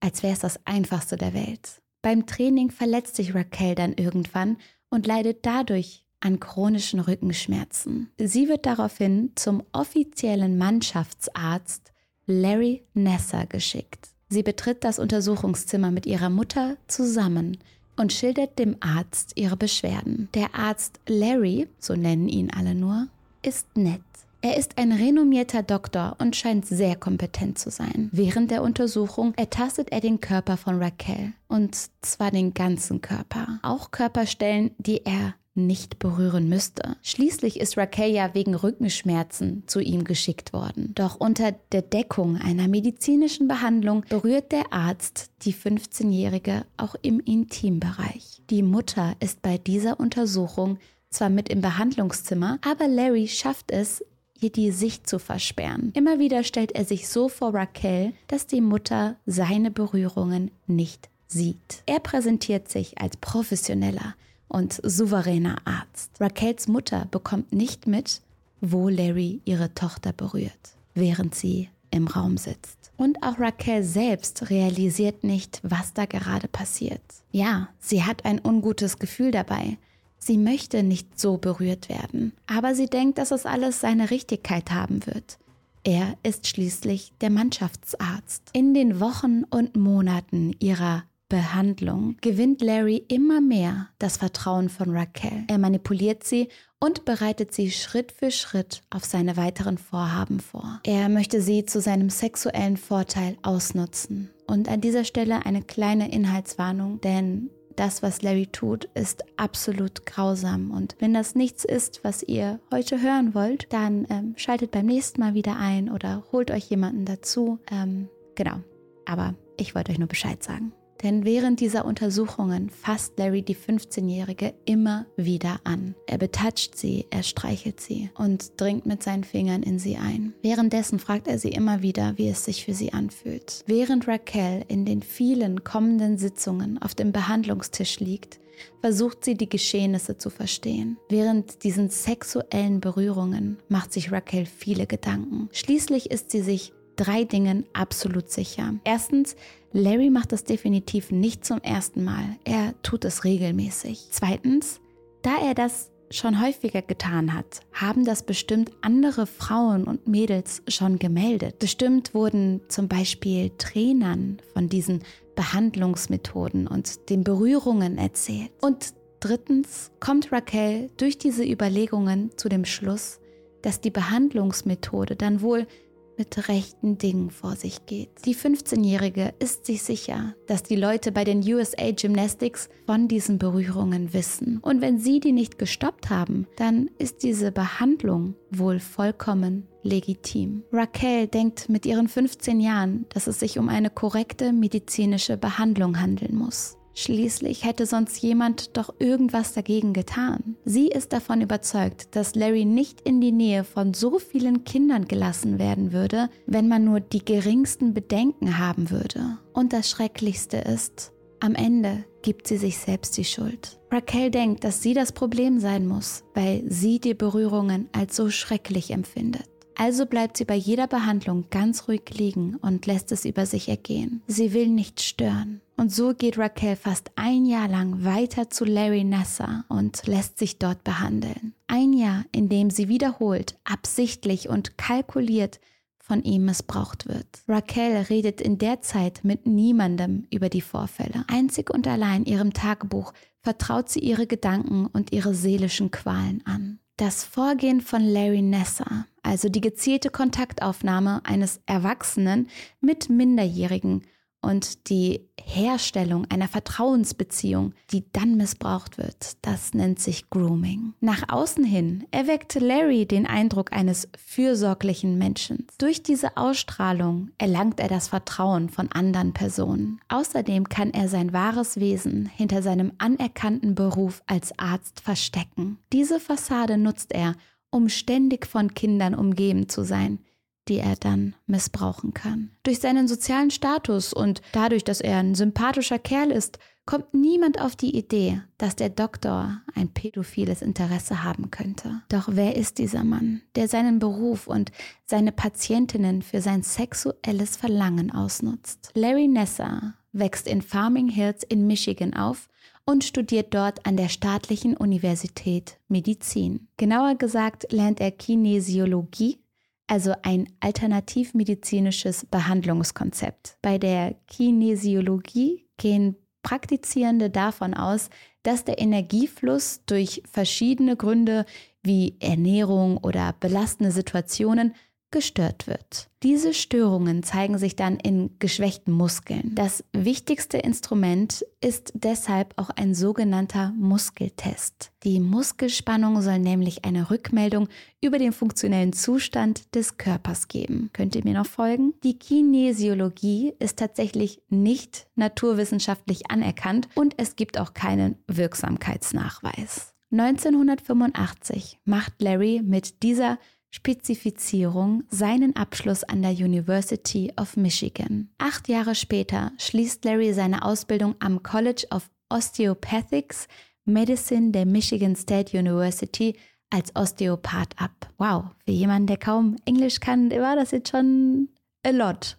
als 0.00 0.22
wäre 0.22 0.34
es 0.34 0.40
das 0.40 0.60
einfachste 0.66 1.16
der 1.16 1.32
Welt. 1.32 1.80
Beim 2.02 2.26
Training 2.26 2.70
verletzt 2.70 3.16
sich 3.16 3.34
Raquel 3.34 3.74
dann 3.74 3.94
irgendwann 3.94 4.58
und 4.90 5.06
leidet 5.06 5.46
dadurch 5.46 6.03
an 6.24 6.40
chronischen 6.40 7.00
Rückenschmerzen. 7.00 8.10
Sie 8.18 8.48
wird 8.48 8.66
daraufhin 8.66 9.32
zum 9.34 9.62
offiziellen 9.72 10.56
Mannschaftsarzt 10.56 11.92
Larry 12.26 12.82
Nesser 12.94 13.46
geschickt. 13.46 14.08
Sie 14.28 14.42
betritt 14.42 14.84
das 14.84 14.98
Untersuchungszimmer 14.98 15.90
mit 15.90 16.06
ihrer 16.06 16.30
Mutter 16.30 16.76
zusammen 16.88 17.58
und 17.96 18.12
schildert 18.12 18.58
dem 18.58 18.76
Arzt 18.80 19.32
ihre 19.36 19.56
Beschwerden. 19.56 20.28
Der 20.34 20.54
Arzt 20.54 20.98
Larry, 21.06 21.68
so 21.78 21.94
nennen 21.94 22.28
ihn 22.28 22.50
alle 22.50 22.74
nur, 22.74 23.08
ist 23.42 23.76
nett. 23.76 24.00
Er 24.40 24.56
ist 24.58 24.76
ein 24.76 24.92
renommierter 24.92 25.62
Doktor 25.62 26.16
und 26.18 26.36
scheint 26.36 26.66
sehr 26.66 26.96
kompetent 26.96 27.58
zu 27.58 27.70
sein. 27.70 28.10
Während 28.12 28.50
der 28.50 28.62
Untersuchung 28.62 29.32
ertastet 29.36 29.90
er 29.90 30.00
den 30.00 30.20
Körper 30.20 30.58
von 30.58 30.82
Raquel. 30.82 31.32
Und 31.48 31.76
zwar 32.02 32.30
den 32.30 32.52
ganzen 32.52 33.00
Körper. 33.00 33.58
Auch 33.62 33.90
Körperstellen, 33.90 34.72
die 34.76 35.06
er 35.06 35.34
nicht 35.54 35.98
berühren 35.98 36.48
müsste. 36.48 36.96
Schließlich 37.02 37.60
ist 37.60 37.76
Raquel 37.76 38.10
ja 38.10 38.34
wegen 38.34 38.54
Rückenschmerzen 38.54 39.62
zu 39.66 39.80
ihm 39.80 40.04
geschickt 40.04 40.52
worden. 40.52 40.92
Doch 40.94 41.16
unter 41.16 41.52
der 41.72 41.82
Deckung 41.82 42.36
einer 42.36 42.68
medizinischen 42.68 43.48
Behandlung 43.48 44.04
berührt 44.08 44.52
der 44.52 44.72
Arzt 44.72 45.30
die 45.42 45.54
15-Jährige 45.54 46.64
auch 46.76 46.96
im 47.02 47.20
Intimbereich. 47.20 48.42
Die 48.50 48.62
Mutter 48.62 49.14
ist 49.20 49.42
bei 49.42 49.58
dieser 49.58 50.00
Untersuchung 50.00 50.78
zwar 51.10 51.30
mit 51.30 51.48
im 51.48 51.60
Behandlungszimmer, 51.60 52.58
aber 52.68 52.88
Larry 52.88 53.28
schafft 53.28 53.70
es, 53.70 54.04
ihr 54.40 54.50
die 54.50 54.72
Sicht 54.72 55.08
zu 55.08 55.18
versperren. 55.18 55.92
Immer 55.94 56.18
wieder 56.18 56.42
stellt 56.42 56.72
er 56.72 56.84
sich 56.84 57.08
so 57.08 57.28
vor 57.28 57.54
Raquel, 57.54 58.12
dass 58.26 58.46
die 58.46 58.60
Mutter 58.60 59.16
seine 59.24 59.70
Berührungen 59.70 60.50
nicht 60.66 61.08
sieht. 61.26 61.82
Er 61.86 62.00
präsentiert 62.00 62.68
sich 62.68 62.98
als 62.98 63.16
professioneller, 63.16 64.14
und 64.54 64.80
souveräner 64.84 65.56
Arzt. 65.64 66.12
Raquels 66.20 66.68
Mutter 66.68 67.08
bekommt 67.10 67.52
nicht 67.52 67.88
mit, 67.88 68.20
wo 68.60 68.88
Larry 68.88 69.40
ihre 69.44 69.74
Tochter 69.74 70.12
berührt, 70.12 70.76
während 70.94 71.34
sie 71.34 71.68
im 71.90 72.06
Raum 72.06 72.36
sitzt. 72.36 72.92
Und 72.96 73.20
auch 73.24 73.40
Raquel 73.40 73.82
selbst 73.82 74.50
realisiert 74.50 75.24
nicht, 75.24 75.60
was 75.64 75.92
da 75.92 76.06
gerade 76.06 76.46
passiert. 76.46 77.02
Ja, 77.32 77.68
sie 77.80 78.04
hat 78.04 78.24
ein 78.24 78.40
ungutes 78.40 79.00
Gefühl 79.00 79.32
dabei. 79.32 79.76
Sie 80.18 80.38
möchte 80.38 80.84
nicht 80.84 81.18
so 81.18 81.36
berührt 81.36 81.88
werden, 81.88 82.32
aber 82.46 82.76
sie 82.76 82.86
denkt, 82.86 83.18
dass 83.18 83.32
es 83.32 83.46
alles 83.46 83.80
seine 83.80 84.10
Richtigkeit 84.10 84.70
haben 84.70 85.04
wird. 85.04 85.38
Er 85.82 86.16
ist 86.22 86.46
schließlich 86.46 87.12
der 87.20 87.30
Mannschaftsarzt. 87.30 88.42
In 88.52 88.72
den 88.72 89.00
Wochen 89.00 89.42
und 89.50 89.76
Monaten 89.76 90.54
ihrer 90.60 91.02
Behandlung 91.28 92.16
gewinnt 92.20 92.60
Larry 92.60 93.04
immer 93.08 93.40
mehr 93.40 93.88
das 93.98 94.18
Vertrauen 94.18 94.68
von 94.68 94.90
Raquel. 94.90 95.44
Er 95.48 95.58
manipuliert 95.58 96.24
sie 96.24 96.48
und 96.78 97.04
bereitet 97.04 97.54
sie 97.54 97.70
Schritt 97.70 98.12
für 98.12 98.30
Schritt 98.30 98.82
auf 98.90 99.04
seine 99.04 99.36
weiteren 99.36 99.78
Vorhaben 99.78 100.40
vor. 100.40 100.80
Er 100.84 101.08
möchte 101.08 101.40
sie 101.40 101.64
zu 101.64 101.80
seinem 101.80 102.10
sexuellen 102.10 102.76
Vorteil 102.76 103.36
ausnutzen. 103.42 104.30
Und 104.46 104.68
an 104.68 104.80
dieser 104.80 105.04
Stelle 105.04 105.46
eine 105.46 105.62
kleine 105.62 106.12
Inhaltswarnung, 106.12 107.00
denn 107.00 107.50
das, 107.76 108.02
was 108.02 108.22
Larry 108.22 108.46
tut, 108.46 108.84
ist 108.94 109.24
absolut 109.36 110.06
grausam. 110.06 110.70
Und 110.70 110.96
wenn 111.00 111.14
das 111.14 111.34
nichts 111.34 111.64
ist, 111.64 112.04
was 112.04 112.22
ihr 112.22 112.60
heute 112.70 113.00
hören 113.00 113.34
wollt, 113.34 113.72
dann 113.72 114.06
ähm, 114.10 114.34
schaltet 114.36 114.70
beim 114.70 114.86
nächsten 114.86 115.20
Mal 115.20 115.34
wieder 115.34 115.56
ein 115.56 115.90
oder 115.90 116.24
holt 116.32 116.50
euch 116.50 116.70
jemanden 116.70 117.04
dazu. 117.04 117.58
Ähm, 117.70 118.08
genau. 118.34 118.60
Aber 119.06 119.34
ich 119.56 119.74
wollte 119.74 119.92
euch 119.92 119.98
nur 119.98 120.08
Bescheid 120.08 120.42
sagen. 120.42 120.72
Denn 121.04 121.26
während 121.26 121.60
dieser 121.60 121.84
Untersuchungen 121.84 122.70
fasst 122.70 123.18
Larry 123.18 123.42
die 123.42 123.54
15-Jährige 123.54 124.54
immer 124.64 125.04
wieder 125.16 125.60
an. 125.62 125.94
Er 126.06 126.16
betatscht 126.16 126.76
sie, 126.76 127.04
er 127.10 127.22
streichelt 127.22 127.78
sie 127.78 128.10
und 128.16 128.58
dringt 128.58 128.86
mit 128.86 129.02
seinen 129.02 129.22
Fingern 129.22 129.62
in 129.62 129.78
sie 129.78 129.96
ein. 129.96 130.32
Währenddessen 130.40 130.98
fragt 130.98 131.28
er 131.28 131.38
sie 131.38 131.50
immer 131.50 131.82
wieder, 131.82 132.14
wie 132.16 132.28
es 132.28 132.46
sich 132.46 132.64
für 132.64 132.72
sie 132.72 132.94
anfühlt. 132.94 133.64
Während 133.66 134.08
Raquel 134.08 134.64
in 134.68 134.86
den 134.86 135.02
vielen 135.02 135.62
kommenden 135.62 136.16
Sitzungen 136.16 136.80
auf 136.80 136.94
dem 136.94 137.12
Behandlungstisch 137.12 138.00
liegt, 138.00 138.40
versucht 138.80 139.26
sie 139.26 139.34
die 139.34 139.48
Geschehnisse 139.48 140.16
zu 140.16 140.30
verstehen. 140.30 140.96
Während 141.10 141.64
diesen 141.64 141.90
sexuellen 141.90 142.80
Berührungen 142.80 143.58
macht 143.68 143.92
sich 143.92 144.10
Raquel 144.10 144.46
viele 144.46 144.86
Gedanken. 144.86 145.50
Schließlich 145.52 146.10
ist 146.10 146.30
sie 146.30 146.40
sich 146.40 146.72
drei 146.96 147.24
Dingen 147.24 147.66
absolut 147.72 148.30
sicher. 148.30 148.74
Erstens, 148.84 149.36
Larry 149.72 150.10
macht 150.10 150.32
das 150.32 150.44
definitiv 150.44 151.10
nicht 151.10 151.44
zum 151.44 151.60
ersten 151.60 152.04
Mal. 152.04 152.24
Er 152.44 152.74
tut 152.82 153.04
es 153.04 153.24
regelmäßig. 153.24 154.06
Zweitens, 154.10 154.80
da 155.22 155.36
er 155.42 155.54
das 155.54 155.90
schon 156.10 156.40
häufiger 156.40 156.82
getan 156.82 157.34
hat, 157.34 157.60
haben 157.72 158.04
das 158.04 158.22
bestimmt 158.22 158.70
andere 158.82 159.26
Frauen 159.26 159.84
und 159.84 160.06
Mädels 160.06 160.62
schon 160.68 160.98
gemeldet. 160.98 161.58
Bestimmt 161.58 162.14
wurden 162.14 162.60
zum 162.68 162.88
Beispiel 162.88 163.50
Trainern 163.58 164.38
von 164.52 164.68
diesen 164.68 165.02
Behandlungsmethoden 165.34 166.66
und 166.66 167.10
den 167.10 167.24
Berührungen 167.24 167.98
erzählt. 167.98 168.52
Und 168.60 168.94
drittens 169.20 169.90
kommt 169.98 170.30
Raquel 170.30 170.90
durch 170.96 171.18
diese 171.18 171.44
Überlegungen 171.44 172.30
zu 172.36 172.48
dem 172.48 172.64
Schluss, 172.64 173.18
dass 173.62 173.80
die 173.80 173.90
Behandlungsmethode 173.90 175.16
dann 175.16 175.40
wohl 175.40 175.66
mit 176.16 176.48
rechten 176.48 176.98
Dingen 176.98 177.30
vor 177.30 177.56
sich 177.56 177.86
geht. 177.86 178.10
Die 178.24 178.34
15-Jährige 178.34 179.34
ist 179.38 179.66
sich 179.66 179.82
sicher, 179.82 180.34
dass 180.46 180.62
die 180.62 180.76
Leute 180.76 181.12
bei 181.12 181.24
den 181.24 181.40
USA 181.40 181.90
Gymnastics 181.90 182.68
von 182.86 183.08
diesen 183.08 183.38
Berührungen 183.38 184.12
wissen. 184.12 184.58
Und 184.58 184.80
wenn 184.80 184.98
sie 184.98 185.20
die 185.20 185.32
nicht 185.32 185.58
gestoppt 185.58 186.10
haben, 186.10 186.46
dann 186.56 186.90
ist 186.98 187.22
diese 187.22 187.52
Behandlung 187.52 188.34
wohl 188.50 188.80
vollkommen 188.80 189.66
legitim. 189.82 190.62
Raquel 190.72 191.26
denkt 191.26 191.68
mit 191.68 191.86
ihren 191.86 192.08
15 192.08 192.60
Jahren, 192.60 193.06
dass 193.10 193.26
es 193.26 193.40
sich 193.40 193.58
um 193.58 193.68
eine 193.68 193.90
korrekte 193.90 194.52
medizinische 194.52 195.36
Behandlung 195.36 196.00
handeln 196.00 196.36
muss. 196.36 196.76
Schließlich 196.94 197.64
hätte 197.64 197.86
sonst 197.86 198.22
jemand 198.22 198.76
doch 198.76 198.94
irgendwas 198.98 199.52
dagegen 199.52 199.92
getan. 199.92 200.56
Sie 200.64 200.88
ist 200.88 201.12
davon 201.12 201.40
überzeugt, 201.40 202.14
dass 202.14 202.36
Larry 202.36 202.64
nicht 202.64 203.00
in 203.00 203.20
die 203.20 203.32
Nähe 203.32 203.64
von 203.64 203.94
so 203.94 204.18
vielen 204.18 204.64
Kindern 204.64 205.06
gelassen 205.06 205.58
werden 205.58 205.92
würde, 205.92 206.30
wenn 206.46 206.68
man 206.68 206.84
nur 206.84 207.00
die 207.00 207.24
geringsten 207.24 207.94
Bedenken 207.94 208.58
haben 208.58 208.90
würde. 208.90 209.38
Und 209.52 209.72
das 209.72 209.90
Schrecklichste 209.90 210.58
ist, 210.58 211.12
am 211.40 211.54
Ende 211.54 212.04
gibt 212.22 212.46
sie 212.46 212.56
sich 212.56 212.78
selbst 212.78 213.18
die 213.18 213.24
Schuld. 213.24 213.78
Raquel 213.90 214.30
denkt, 214.30 214.64
dass 214.64 214.80
sie 214.80 214.94
das 214.94 215.12
Problem 215.12 215.60
sein 215.60 215.86
muss, 215.86 216.24
weil 216.32 216.64
sie 216.68 217.00
die 217.00 217.14
Berührungen 217.14 217.88
als 217.92 218.16
so 218.16 218.30
schrecklich 218.30 218.92
empfindet. 218.92 219.44
Also 219.76 220.06
bleibt 220.06 220.36
sie 220.36 220.44
bei 220.44 220.54
jeder 220.54 220.86
Behandlung 220.86 221.46
ganz 221.50 221.88
ruhig 221.88 222.02
liegen 222.12 222.56
und 222.56 222.86
lässt 222.86 223.10
es 223.12 223.24
über 223.24 223.44
sich 223.44 223.68
ergehen. 223.68 224.22
Sie 224.26 224.52
will 224.54 224.68
nicht 224.68 225.02
stören. 225.02 225.60
Und 225.76 225.92
so 225.92 226.14
geht 226.14 226.38
Raquel 226.38 226.76
fast 226.76 227.10
ein 227.16 227.46
Jahr 227.46 227.68
lang 227.68 228.04
weiter 228.04 228.48
zu 228.48 228.64
Larry 228.64 229.02
Nasser 229.02 229.64
und 229.68 230.06
lässt 230.06 230.38
sich 230.38 230.58
dort 230.58 230.84
behandeln. 230.84 231.54
Ein 231.66 231.92
Jahr, 231.92 232.24
in 232.32 232.48
dem 232.48 232.70
sie 232.70 232.88
wiederholt, 232.88 233.58
absichtlich 233.64 234.48
und 234.48 234.78
kalkuliert 234.78 235.58
von 235.98 236.22
ihm 236.22 236.44
missbraucht 236.44 237.08
wird. 237.08 237.26
Raquel 237.48 237.96
redet 237.96 238.40
in 238.40 238.58
der 238.58 238.82
Zeit 238.82 239.24
mit 239.24 239.46
niemandem 239.46 240.26
über 240.30 240.48
die 240.48 240.60
Vorfälle. 240.60 241.24
Einzig 241.28 241.70
und 241.70 241.88
allein 241.88 242.24
ihrem 242.24 242.52
Tagebuch 242.52 243.12
vertraut 243.40 243.88
sie 243.88 244.00
ihre 244.00 244.26
Gedanken 244.26 244.86
und 244.86 245.12
ihre 245.12 245.34
seelischen 245.34 245.90
Qualen 245.90 246.42
an. 246.46 246.78
Das 246.96 247.24
Vorgehen 247.24 247.80
von 247.80 248.02
Larry 248.02 248.42
Nasser, 248.42 249.06
also 249.22 249.48
die 249.48 249.60
gezielte 249.60 250.10
Kontaktaufnahme 250.10 251.22
eines 251.24 251.60
Erwachsenen 251.66 252.48
mit 252.80 253.08
Minderjährigen, 253.08 254.02
und 254.44 254.88
die 254.90 255.28
Herstellung 255.40 256.26
einer 256.30 256.48
Vertrauensbeziehung, 256.48 257.74
die 257.90 258.04
dann 258.12 258.36
missbraucht 258.36 258.98
wird, 258.98 259.38
das 259.42 259.74
nennt 259.74 259.98
sich 260.00 260.30
Grooming. 260.30 260.94
Nach 261.00 261.28
außen 261.28 261.64
hin 261.64 262.04
erweckt 262.10 262.54
Larry 262.54 263.06
den 263.06 263.26
Eindruck 263.26 263.72
eines 263.72 264.08
fürsorglichen 264.16 265.18
Menschen. 265.18 265.66
Durch 265.78 266.02
diese 266.02 266.36
Ausstrahlung 266.36 267.30
erlangt 267.38 267.80
er 267.80 267.88
das 267.88 268.08
Vertrauen 268.08 268.68
von 268.68 268.90
anderen 268.92 269.32
Personen. 269.32 270.00
Außerdem 270.08 270.68
kann 270.68 270.92
er 270.92 271.08
sein 271.08 271.32
wahres 271.32 271.78
Wesen 271.78 272.26
hinter 272.26 272.62
seinem 272.62 272.92
anerkannten 272.98 273.74
Beruf 273.74 274.22
als 274.26 274.58
Arzt 274.58 275.00
verstecken. 275.00 275.78
Diese 275.92 276.20
Fassade 276.20 276.78
nutzt 276.78 277.12
er, 277.12 277.34
um 277.70 277.88
ständig 277.88 278.46
von 278.46 278.72
Kindern 278.74 279.14
umgeben 279.14 279.68
zu 279.68 279.84
sein, 279.84 280.20
die 280.68 280.78
er 280.78 280.96
dann 280.96 281.34
missbrauchen 281.46 282.14
kann. 282.14 282.50
Durch 282.62 282.80
seinen 282.80 283.08
sozialen 283.08 283.50
Status 283.50 284.12
und 284.12 284.40
dadurch, 284.52 284.84
dass 284.84 285.00
er 285.00 285.18
ein 285.18 285.34
sympathischer 285.34 285.98
Kerl 285.98 286.30
ist, 286.30 286.58
kommt 286.86 287.14
niemand 287.14 287.60
auf 287.60 287.76
die 287.76 287.96
Idee, 287.96 288.42
dass 288.58 288.76
der 288.76 288.90
Doktor 288.90 289.62
ein 289.74 289.88
pädophiles 289.88 290.60
Interesse 290.62 291.22
haben 291.22 291.50
könnte. 291.50 292.02
Doch 292.08 292.28
wer 292.30 292.56
ist 292.56 292.78
dieser 292.78 293.04
Mann, 293.04 293.42
der 293.54 293.68
seinen 293.68 293.98
Beruf 293.98 294.46
und 294.46 294.70
seine 295.06 295.32
Patientinnen 295.32 296.22
für 296.22 296.40
sein 296.40 296.62
sexuelles 296.62 297.56
Verlangen 297.56 298.10
ausnutzt? 298.10 298.90
Larry 298.94 299.28
Nessa 299.28 299.94
wächst 300.12 300.46
in 300.46 300.62
Farming 300.62 301.08
Hills 301.08 301.42
in 301.42 301.66
Michigan 301.66 302.14
auf 302.14 302.48
und 302.84 303.02
studiert 303.02 303.54
dort 303.54 303.86
an 303.86 303.96
der 303.96 304.10
staatlichen 304.10 304.76
Universität 304.76 305.78
Medizin. 305.88 306.68
Genauer 306.76 307.14
gesagt 307.14 307.72
lernt 307.72 308.00
er 308.00 308.10
Kinesiologie 308.10 309.38
also 309.86 310.14
ein 310.22 310.48
alternativmedizinisches 310.60 312.26
Behandlungskonzept. 312.26 313.58
Bei 313.62 313.78
der 313.78 314.14
Kinesiologie 314.26 315.66
gehen 315.76 316.16
Praktizierende 316.42 317.30
davon 317.30 317.74
aus, 317.74 318.10
dass 318.42 318.64
der 318.64 318.78
Energiefluss 318.78 319.80
durch 319.86 320.22
verschiedene 320.30 320.96
Gründe 320.96 321.46
wie 321.82 322.16
Ernährung 322.20 322.98
oder 322.98 323.34
belastende 323.40 323.90
Situationen 323.90 324.74
gestört 325.14 325.68
wird. 325.68 326.10
Diese 326.24 326.52
Störungen 326.52 327.22
zeigen 327.22 327.56
sich 327.56 327.76
dann 327.76 327.98
in 328.00 328.36
geschwächten 328.40 328.92
Muskeln. 328.92 329.52
Das 329.54 329.84
wichtigste 329.92 330.58
Instrument 330.58 331.46
ist 331.60 331.92
deshalb 331.94 332.52
auch 332.56 332.70
ein 332.70 332.96
sogenannter 332.96 333.72
Muskeltest. 333.78 334.90
Die 335.04 335.20
Muskelspannung 335.20 336.20
soll 336.20 336.40
nämlich 336.40 336.84
eine 336.84 337.10
Rückmeldung 337.10 337.68
über 338.02 338.18
den 338.18 338.32
funktionellen 338.32 338.92
Zustand 338.92 339.72
des 339.76 339.98
Körpers 339.98 340.48
geben. 340.48 340.90
Könnt 340.92 341.14
ihr 341.14 341.22
mir 341.22 341.34
noch 341.34 341.46
folgen? 341.46 341.94
Die 342.02 342.18
Kinesiologie 342.18 343.54
ist 343.60 343.78
tatsächlich 343.78 344.42
nicht 344.48 345.06
naturwissenschaftlich 345.14 346.28
anerkannt 346.28 346.88
und 346.96 347.14
es 347.18 347.36
gibt 347.36 347.60
auch 347.60 347.72
keinen 347.72 348.16
Wirksamkeitsnachweis. 348.26 349.94
1985 350.14 351.80
macht 351.84 352.22
Larry 352.22 352.62
mit 352.64 353.02
dieser 353.02 353.38
Spezifizierung 353.74 355.02
seinen 355.10 355.56
Abschluss 355.56 356.04
an 356.04 356.22
der 356.22 356.30
University 356.30 357.32
of 357.36 357.56
Michigan. 357.56 358.28
Acht 358.38 358.68
Jahre 358.68 358.94
später 358.94 359.50
schließt 359.58 360.04
Larry 360.04 360.32
seine 360.32 360.64
Ausbildung 360.64 361.16
am 361.18 361.42
College 361.42 361.84
of 361.90 362.08
Osteopathics 362.28 363.48
Medicine 363.84 364.52
der 364.52 364.64
Michigan 364.64 365.16
State 365.16 365.58
University 365.58 366.36
als 366.70 366.94
Osteopath 366.94 367.76
ab. 367.76 368.12
Wow, 368.16 368.44
für 368.64 368.70
jemanden, 368.70 369.08
der 369.08 369.16
kaum 369.16 369.56
Englisch 369.64 369.98
kann, 369.98 370.30
war 370.30 370.54
das 370.54 370.70
jetzt 370.70 370.90
schon 370.90 371.48
a 371.84 371.90
lot. 371.90 372.36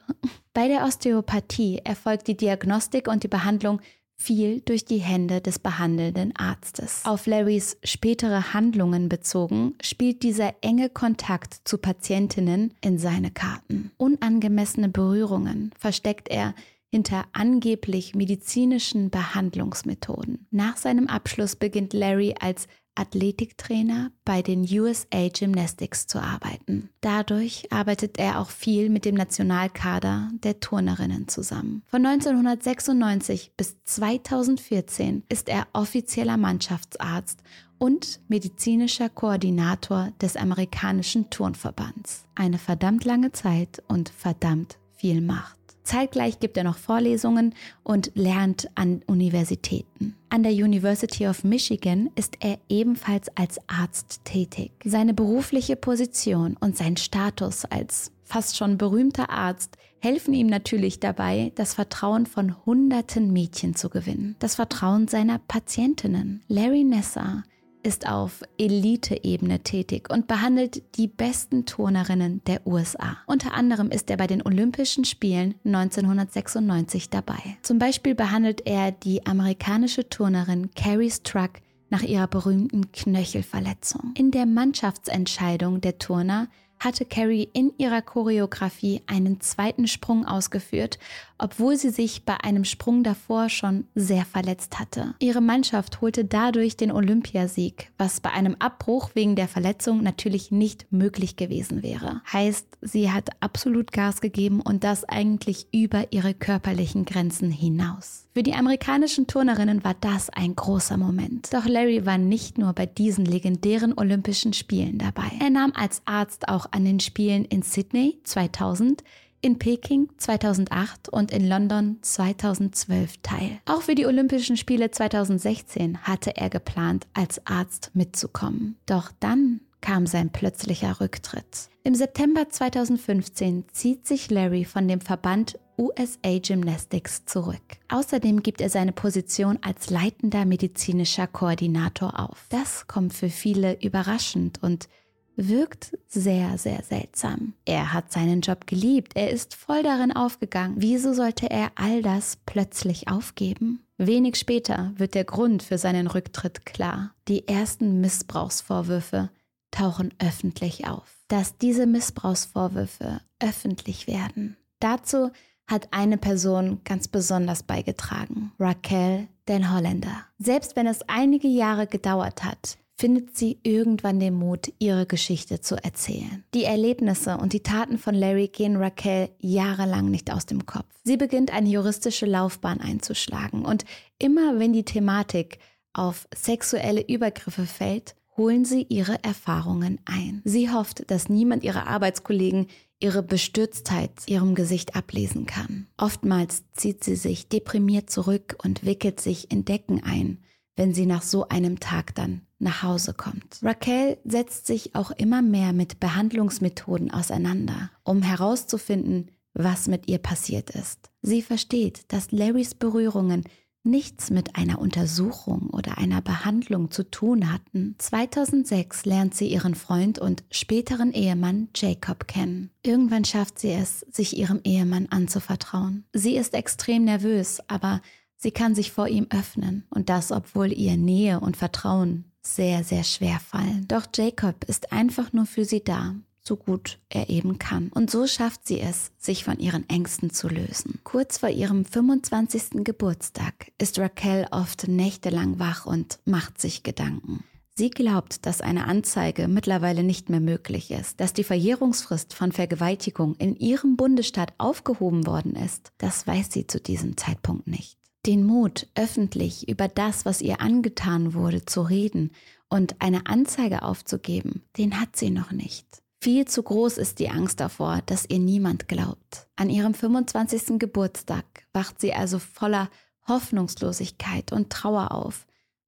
Bei 0.53 0.69
der 0.69 0.85
Osteopathie 0.85 1.81
erfolgt 1.83 2.29
die 2.29 2.37
Diagnostik 2.37 3.09
und 3.09 3.23
die 3.23 3.27
Behandlung 3.27 3.81
viel 4.15 4.61
durch 4.61 4.85
die 4.85 4.99
Hände 4.99 5.41
des 5.41 5.59
behandelnden 5.59 6.35
Arztes. 6.35 7.01
Auf 7.05 7.27
Larrys 7.27 7.77
spätere 7.83 8.53
Handlungen 8.53 9.09
bezogen, 9.09 9.75
spielt 9.81 10.23
dieser 10.23 10.53
enge 10.61 10.89
Kontakt 10.89 11.59
zu 11.65 11.77
Patientinnen 11.77 12.73
in 12.81 12.97
seine 12.97 13.31
Karten. 13.31 13.91
Unangemessene 13.97 14.89
Berührungen 14.89 15.71
versteckt 15.77 16.29
er 16.29 16.55
hinter 16.91 17.25
angeblich 17.33 18.15
medizinischen 18.15 19.09
Behandlungsmethoden. 19.09 20.47
Nach 20.51 20.77
seinem 20.77 21.07
Abschluss 21.07 21.57
beginnt 21.57 21.93
Larry 21.93 22.35
als 22.39 22.67
Athletiktrainer 22.95 24.11
bei 24.23 24.41
den 24.41 24.61
USA 24.61 25.29
Gymnastics 25.29 26.07
zu 26.07 26.19
arbeiten. 26.19 26.89
Dadurch 27.01 27.71
arbeitet 27.71 28.17
er 28.17 28.39
auch 28.39 28.49
viel 28.49 28.89
mit 28.89 29.05
dem 29.05 29.15
Nationalkader 29.15 30.29
der 30.43 30.59
Turnerinnen 30.59 31.27
zusammen. 31.27 31.83
Von 31.87 32.05
1996 32.05 33.51
bis 33.57 33.75
2014 33.83 35.23
ist 35.29 35.49
er 35.49 35.67
offizieller 35.73 36.37
Mannschaftsarzt 36.37 37.41
und 37.77 38.19
medizinischer 38.27 39.09
Koordinator 39.09 40.11
des 40.21 40.37
amerikanischen 40.37 41.29
Turnverbands. 41.29 42.25
Eine 42.35 42.57
verdammt 42.57 43.05
lange 43.05 43.31
Zeit 43.31 43.83
und 43.87 44.09
verdammt 44.09 44.77
viel 44.93 45.21
Macht. 45.21 45.64
Zeitgleich 45.85 46.39
gibt 46.39 46.57
er 46.57 46.63
noch 46.63 46.77
Vorlesungen 46.77 47.53
und 47.83 48.11
lernt 48.15 48.69
an 48.75 49.01
Universitäten. 49.07 50.15
An 50.29 50.43
der 50.43 50.51
University 50.51 51.27
of 51.27 51.43
Michigan 51.43 52.09
ist 52.15 52.37
er 52.41 52.57
ebenfalls 52.67 53.29
als 53.35 53.59
Arzt 53.67 54.21
tätig. 54.25 54.71
Seine 54.83 55.13
berufliche 55.13 55.75
Position 55.75 56.57
und 56.59 56.75
sein 56.75 56.97
Status 56.97 57.63
als 57.63 58.11
fast 58.23 58.57
schon 58.57 58.77
berühmter 58.77 59.29
Arzt 59.29 59.77
helfen 59.99 60.33
ihm 60.33 60.47
natürlich 60.47 60.99
dabei, 60.99 61.51
das 61.55 61.73
Vertrauen 61.73 62.25
von 62.25 62.65
hunderten 62.65 63.31
Mädchen 63.31 63.75
zu 63.75 63.89
gewinnen. 63.89 64.35
Das 64.39 64.55
Vertrauen 64.55 65.07
seiner 65.07 65.39
Patientinnen. 65.39 66.43
Larry 66.47 66.83
Nessa 66.83 67.43
ist 67.85 68.07
auf 68.07 68.41
Elite-Ebene 68.57 69.59
tätig 69.59 70.09
und 70.09 70.27
behandelt 70.27 70.81
die 70.97 71.07
besten 71.07 71.65
Turnerinnen 71.65 72.41
der 72.45 72.65
USA. 72.65 73.17
Unter 73.27 73.53
anderem 73.53 73.91
ist 73.91 74.09
er 74.09 74.17
bei 74.17 74.25
den 74.25 74.41
Olympischen 74.41 75.05
Spielen 75.05 75.53
1996 75.63 77.11
dabei. 77.11 77.57
Zum 77.61 77.77
Beispiel 77.77 78.15
behandelt 78.15 78.65
er 78.65 78.91
die 78.91 79.25
amerikanische 79.27 80.09
Turnerin 80.09 80.71
Carrie 80.75 81.11
Struck 81.11 81.61
nach 81.89 82.01
ihrer 82.01 82.27
berühmten 82.27 82.91
Knöchelverletzung. 82.91 84.13
In 84.17 84.31
der 84.31 84.47
Mannschaftsentscheidung 84.47 85.79
der 85.79 85.99
Turner 85.99 86.47
hatte 86.79 87.05
Carrie 87.05 87.49
in 87.53 87.73
ihrer 87.77 88.01
Choreografie 88.01 89.01
einen 89.07 89.41
zweiten 89.41 89.87
Sprung 89.87 90.25
ausgeführt, 90.25 90.99
obwohl 91.37 91.75
sie 91.75 91.89
sich 91.89 92.23
bei 92.23 92.37
einem 92.43 92.63
Sprung 92.63 93.03
davor 93.03 93.49
schon 93.49 93.85
sehr 93.95 94.25
verletzt 94.25 94.79
hatte. 94.79 95.15
Ihre 95.19 95.41
Mannschaft 95.41 96.01
holte 96.01 96.25
dadurch 96.25 96.77
den 96.77 96.91
Olympiasieg, 96.91 97.91
was 97.97 98.21
bei 98.21 98.31
einem 98.31 98.55
Abbruch 98.59 99.11
wegen 99.13 99.35
der 99.35 99.47
Verletzung 99.47 100.01
natürlich 100.01 100.51
nicht 100.51 100.91
möglich 100.91 101.35
gewesen 101.35 101.83
wäre. 101.83 102.21
Heißt, 102.31 102.67
sie 102.81 103.11
hat 103.11 103.29
absolut 103.39 103.91
Gas 103.91 104.21
gegeben 104.21 104.61
und 104.61 104.83
das 104.83 105.03
eigentlich 105.03 105.67
über 105.73 106.11
ihre 106.11 106.33
körperlichen 106.33 107.05
Grenzen 107.05 107.51
hinaus. 107.51 108.27
Für 108.33 108.43
die 108.43 108.53
amerikanischen 108.53 109.27
Turnerinnen 109.27 109.85
war 109.85 109.95
das 110.01 110.29
ein 110.29 110.55
großer 110.55 110.97
Moment. 110.97 111.53
Doch 111.53 111.65
Larry 111.65 112.05
war 112.05 112.17
nicht 112.17 112.57
nur 112.57 112.73
bei 112.73 112.85
diesen 112.85 113.23
legendären 113.23 113.93
Olympischen 113.97 114.51
Spielen 114.51 114.97
dabei. 114.97 115.31
Er 115.39 115.49
nahm 115.49 115.71
als 115.73 116.01
Arzt 116.03 116.49
auch 116.49 116.64
an 116.71 116.85
den 116.85 116.99
Spielen 116.99 117.45
in 117.45 117.61
Sydney 117.61 118.19
2000, 118.23 119.03
in 119.41 119.59
Peking 119.59 120.09
2008 120.17 121.09
und 121.09 121.31
in 121.31 121.47
London 121.47 121.97
2012 122.01 123.17
teil. 123.21 123.59
Auch 123.65 123.83
für 123.83 123.93
die 123.93 124.07
Olympischen 124.07 124.57
Spiele 124.57 124.89
2016 124.89 125.99
hatte 125.99 126.35
er 126.35 126.49
geplant, 126.49 127.05
als 127.13 127.45
Arzt 127.45 127.91
mitzukommen. 127.93 128.77
Doch 128.87 129.11
dann 129.19 129.61
kam 129.81 130.07
sein 130.07 130.31
plötzlicher 130.31 130.99
Rücktritt. 130.99 131.69
Im 131.83 131.93
September 131.93 132.49
2015 132.49 133.65
zieht 133.71 134.07
sich 134.07 134.31
Larry 134.31 134.65
von 134.65 134.87
dem 134.87 134.99
Verband 134.99 135.59
USA 135.77 136.39
Gymnastics 136.39 137.25
zurück. 137.25 137.61
Außerdem 137.89 138.41
gibt 138.41 138.61
er 138.61 138.71
seine 138.71 138.93
Position 138.93 139.59
als 139.61 139.91
leitender 139.91 140.45
medizinischer 140.45 141.27
Koordinator 141.27 142.19
auf. 142.19 142.47
Das 142.49 142.87
kommt 142.87 143.13
für 143.13 143.29
viele 143.29 143.79
überraschend 143.81 144.63
und 144.63 144.87
wirkt 145.35 145.97
sehr, 146.07 146.57
sehr 146.57 146.83
seltsam. 146.83 147.53
Er 147.65 147.93
hat 147.93 148.11
seinen 148.11 148.41
Job 148.41 148.67
geliebt, 148.67 149.15
er 149.15 149.31
ist 149.31 149.55
voll 149.55 149.83
darin 149.83 150.11
aufgegangen. 150.15 150.75
Wieso 150.77 151.13
sollte 151.13 151.49
er 151.49 151.71
all 151.75 152.01
das 152.01 152.37
plötzlich 152.45 153.07
aufgeben? 153.07 153.85
Wenig 153.97 154.35
später 154.35 154.93
wird 154.97 155.13
der 155.13 155.23
Grund 155.23 155.63
für 155.63 155.77
seinen 155.77 156.07
Rücktritt 156.07 156.65
klar. 156.65 157.13
Die 157.27 157.47
ersten 157.47 158.01
Missbrauchsvorwürfe 158.01 159.29
tauchen 159.71 160.13
öffentlich 160.19 160.87
auf. 160.87 161.23
Dass 161.27 161.57
diese 161.57 161.85
Missbrauchsvorwürfe 161.85 163.21
öffentlich 163.39 164.07
werden. 164.07 164.57
Dazu 164.79 165.31
hat 165.67 165.87
eine 165.91 166.17
Person 166.17 166.81
ganz 166.83 167.07
besonders 167.07 167.63
beigetragen, 167.63 168.51
Raquel 168.59 169.27
den 169.47 169.73
Holländer. 169.73 170.25
Selbst 170.37 170.75
wenn 170.75 170.87
es 170.87 171.01
einige 171.07 171.47
Jahre 171.47 171.87
gedauert 171.87 172.43
hat, 172.43 172.77
findet 172.97 173.37
sie 173.37 173.59
irgendwann 173.63 174.19
den 174.19 174.33
Mut, 174.33 174.71
ihre 174.79 175.05
Geschichte 175.05 175.59
zu 175.59 175.75
erzählen. 175.75 176.43
Die 176.53 176.63
Erlebnisse 176.63 177.37
und 177.37 177.53
die 177.53 177.61
Taten 177.61 177.97
von 177.97 178.15
Larry 178.15 178.47
gehen 178.47 178.77
Raquel 178.77 179.29
jahrelang 179.39 180.09
nicht 180.09 180.31
aus 180.31 180.45
dem 180.45 180.65
Kopf. 180.65 180.85
Sie 181.03 181.17
beginnt 181.17 181.53
eine 181.53 181.69
juristische 181.69 182.25
Laufbahn 182.25 182.79
einzuschlagen 182.79 183.65
und 183.65 183.83
immer 184.17 184.59
wenn 184.59 184.73
die 184.73 184.85
Thematik 184.85 185.59
auf 185.93 186.27
sexuelle 186.33 187.01
Übergriffe 187.01 187.65
fällt, 187.65 188.15
holen 188.37 188.65
sie 188.65 188.85
ihre 188.89 189.23
Erfahrungen 189.23 189.99
ein. 190.05 190.41
Sie 190.43 190.69
hofft, 190.69 191.09
dass 191.09 191.29
niemand 191.29 191.63
ihrer 191.63 191.87
Arbeitskollegen 191.87 192.67
ihre 192.99 193.23
Bestürztheit 193.23 194.11
ihrem 194.25 194.55
Gesicht 194.55 194.95
ablesen 194.95 195.45
kann. 195.45 195.87
Oftmals 195.97 196.63
zieht 196.73 197.03
sie 197.03 197.15
sich 197.15 197.49
deprimiert 197.49 198.09
zurück 198.09 198.57
und 198.63 198.85
wickelt 198.85 199.19
sich 199.19 199.51
in 199.51 199.65
Decken 199.65 200.03
ein, 200.03 200.39
wenn 200.75 200.93
sie 200.93 201.05
nach 201.05 201.21
so 201.21 201.47
einem 201.47 201.79
Tag 201.79 202.15
dann 202.15 202.41
nach 202.65 202.83
Hause 202.83 203.13
kommt. 203.13 203.59
Raquel 203.63 204.17
setzt 204.25 204.67
sich 204.67 204.95
auch 204.95 205.11
immer 205.11 205.41
mehr 205.41 205.71
mit 205.71 206.01
Behandlungsmethoden 206.01 207.11
auseinander, 207.11 207.91
um 208.03 208.21
herauszufinden, 208.21 209.31
was 209.53 209.87
mit 209.87 210.09
ihr 210.09 210.17
passiert 210.17 210.71
ist. 210.71 211.09
Sie 211.21 211.41
versteht, 211.41 212.11
dass 212.11 212.31
Larrys 212.31 212.75
Berührungen 212.75 213.45
nichts 213.85 214.31
mit 214.31 214.55
einer 214.55 214.79
Untersuchung 214.79 215.69
oder 215.69 215.97
einer 215.99 216.21
Behandlung 216.21 216.91
zu 216.91 217.09
tun 217.09 217.53
hatten. 217.53 217.95
2006 217.99 219.05
lernt 219.05 219.35
sie 219.35 219.47
ihren 219.47 219.75
Freund 219.75 220.17
und 220.17 220.43
späteren 220.49 221.13
Ehemann 221.13 221.69
Jacob 221.75 222.27
kennen. 222.27 222.71
Irgendwann 222.83 223.25
schafft 223.25 223.59
sie 223.59 223.71
es, 223.71 223.99
sich 224.11 224.37
ihrem 224.37 224.59
Ehemann 224.63 225.07
anzuvertrauen. 225.09 226.05
Sie 226.13 226.35
ist 226.35 226.55
extrem 226.55 227.05
nervös, 227.05 227.61
aber 227.67 228.01
sie 228.35 228.51
kann 228.51 228.75
sich 228.75 228.91
vor 228.91 229.07
ihm 229.07 229.27
öffnen 229.29 229.85
und 229.89 230.09
das, 230.09 230.31
obwohl 230.31 230.73
ihr 230.73 230.97
Nähe 230.97 231.39
und 231.39 231.55
Vertrauen 231.55 232.25
sehr, 232.45 232.83
sehr 232.83 233.03
schwer 233.03 233.39
fallen. 233.39 233.85
Doch 233.87 234.05
Jacob 234.13 234.63
ist 234.65 234.91
einfach 234.91 235.33
nur 235.33 235.45
für 235.45 235.65
sie 235.65 235.83
da 235.83 236.15
so 236.47 236.55
gut 236.55 236.99
er 237.09 237.29
eben 237.29 237.57
kann. 237.57 237.89
Und 237.89 238.11
so 238.11 238.27
schafft 238.27 238.67
sie 238.67 238.79
es, 238.79 239.11
sich 239.17 239.43
von 239.43 239.59
ihren 239.59 239.87
Ängsten 239.89 240.29
zu 240.29 240.47
lösen. 240.47 240.99
Kurz 241.03 241.39
vor 241.39 241.49
ihrem 241.49 241.85
25. 241.85 242.83
Geburtstag 242.83 243.71
ist 243.79 243.99
Raquel 243.99 244.47
oft 244.51 244.87
nächtelang 244.87 245.59
wach 245.59 245.85
und 245.85 246.19
macht 246.25 246.61
sich 246.61 246.83
Gedanken. 246.83 247.43
Sie 247.77 247.89
glaubt, 247.89 248.45
dass 248.45 248.61
eine 248.61 248.85
Anzeige 248.87 249.49
mittlerweile 249.49 250.03
nicht 250.03 250.29
mehr 250.29 250.39
möglich 250.39 250.91
ist, 250.91 251.19
dass 251.19 251.33
die 251.33 251.43
Verjährungsfrist 251.43 252.33
von 252.33 252.53
Vergewaltigung 252.53 253.35
in 253.35 253.57
ihrem 253.57 253.97
Bundesstaat 253.97 254.53
aufgehoben 254.57 255.27
worden 255.27 255.55
ist. 255.55 255.91
Das 255.97 256.25
weiß 256.25 256.51
sie 256.51 256.67
zu 256.67 256.79
diesem 256.79 257.17
Zeitpunkt 257.17 257.67
nicht. 257.67 257.97
Den 258.25 258.43
Mut, 258.43 258.87
öffentlich 258.95 259.69
über 259.69 259.87
das, 259.87 260.25
was 260.25 260.41
ihr 260.41 260.59
angetan 260.59 261.35
wurde, 261.35 261.63
zu 261.65 261.83
reden 261.83 262.31
und 262.69 262.95
eine 262.99 263.27
Anzeige 263.27 263.83
aufzugeben, 263.83 264.63
den 264.77 264.99
hat 264.99 265.15
sie 265.15 265.29
noch 265.29 265.51
nicht. 265.51 265.85
Viel 266.19 266.45
zu 266.45 266.63
groß 266.63 266.97
ist 266.97 267.19
die 267.19 267.29
Angst 267.29 267.59
davor, 267.59 268.01
dass 268.07 268.27
ihr 268.27 268.39
niemand 268.39 268.87
glaubt. 268.87 269.47
An 269.55 269.69
ihrem 269.69 269.93
25. 269.93 270.79
Geburtstag 270.79 271.45
wacht 271.71 272.01
sie 272.01 272.13
also 272.13 272.39
voller 272.39 272.89
Hoffnungslosigkeit 273.27 274.51
und 274.51 274.71
Trauer 274.71 275.11
auf, 275.11 275.45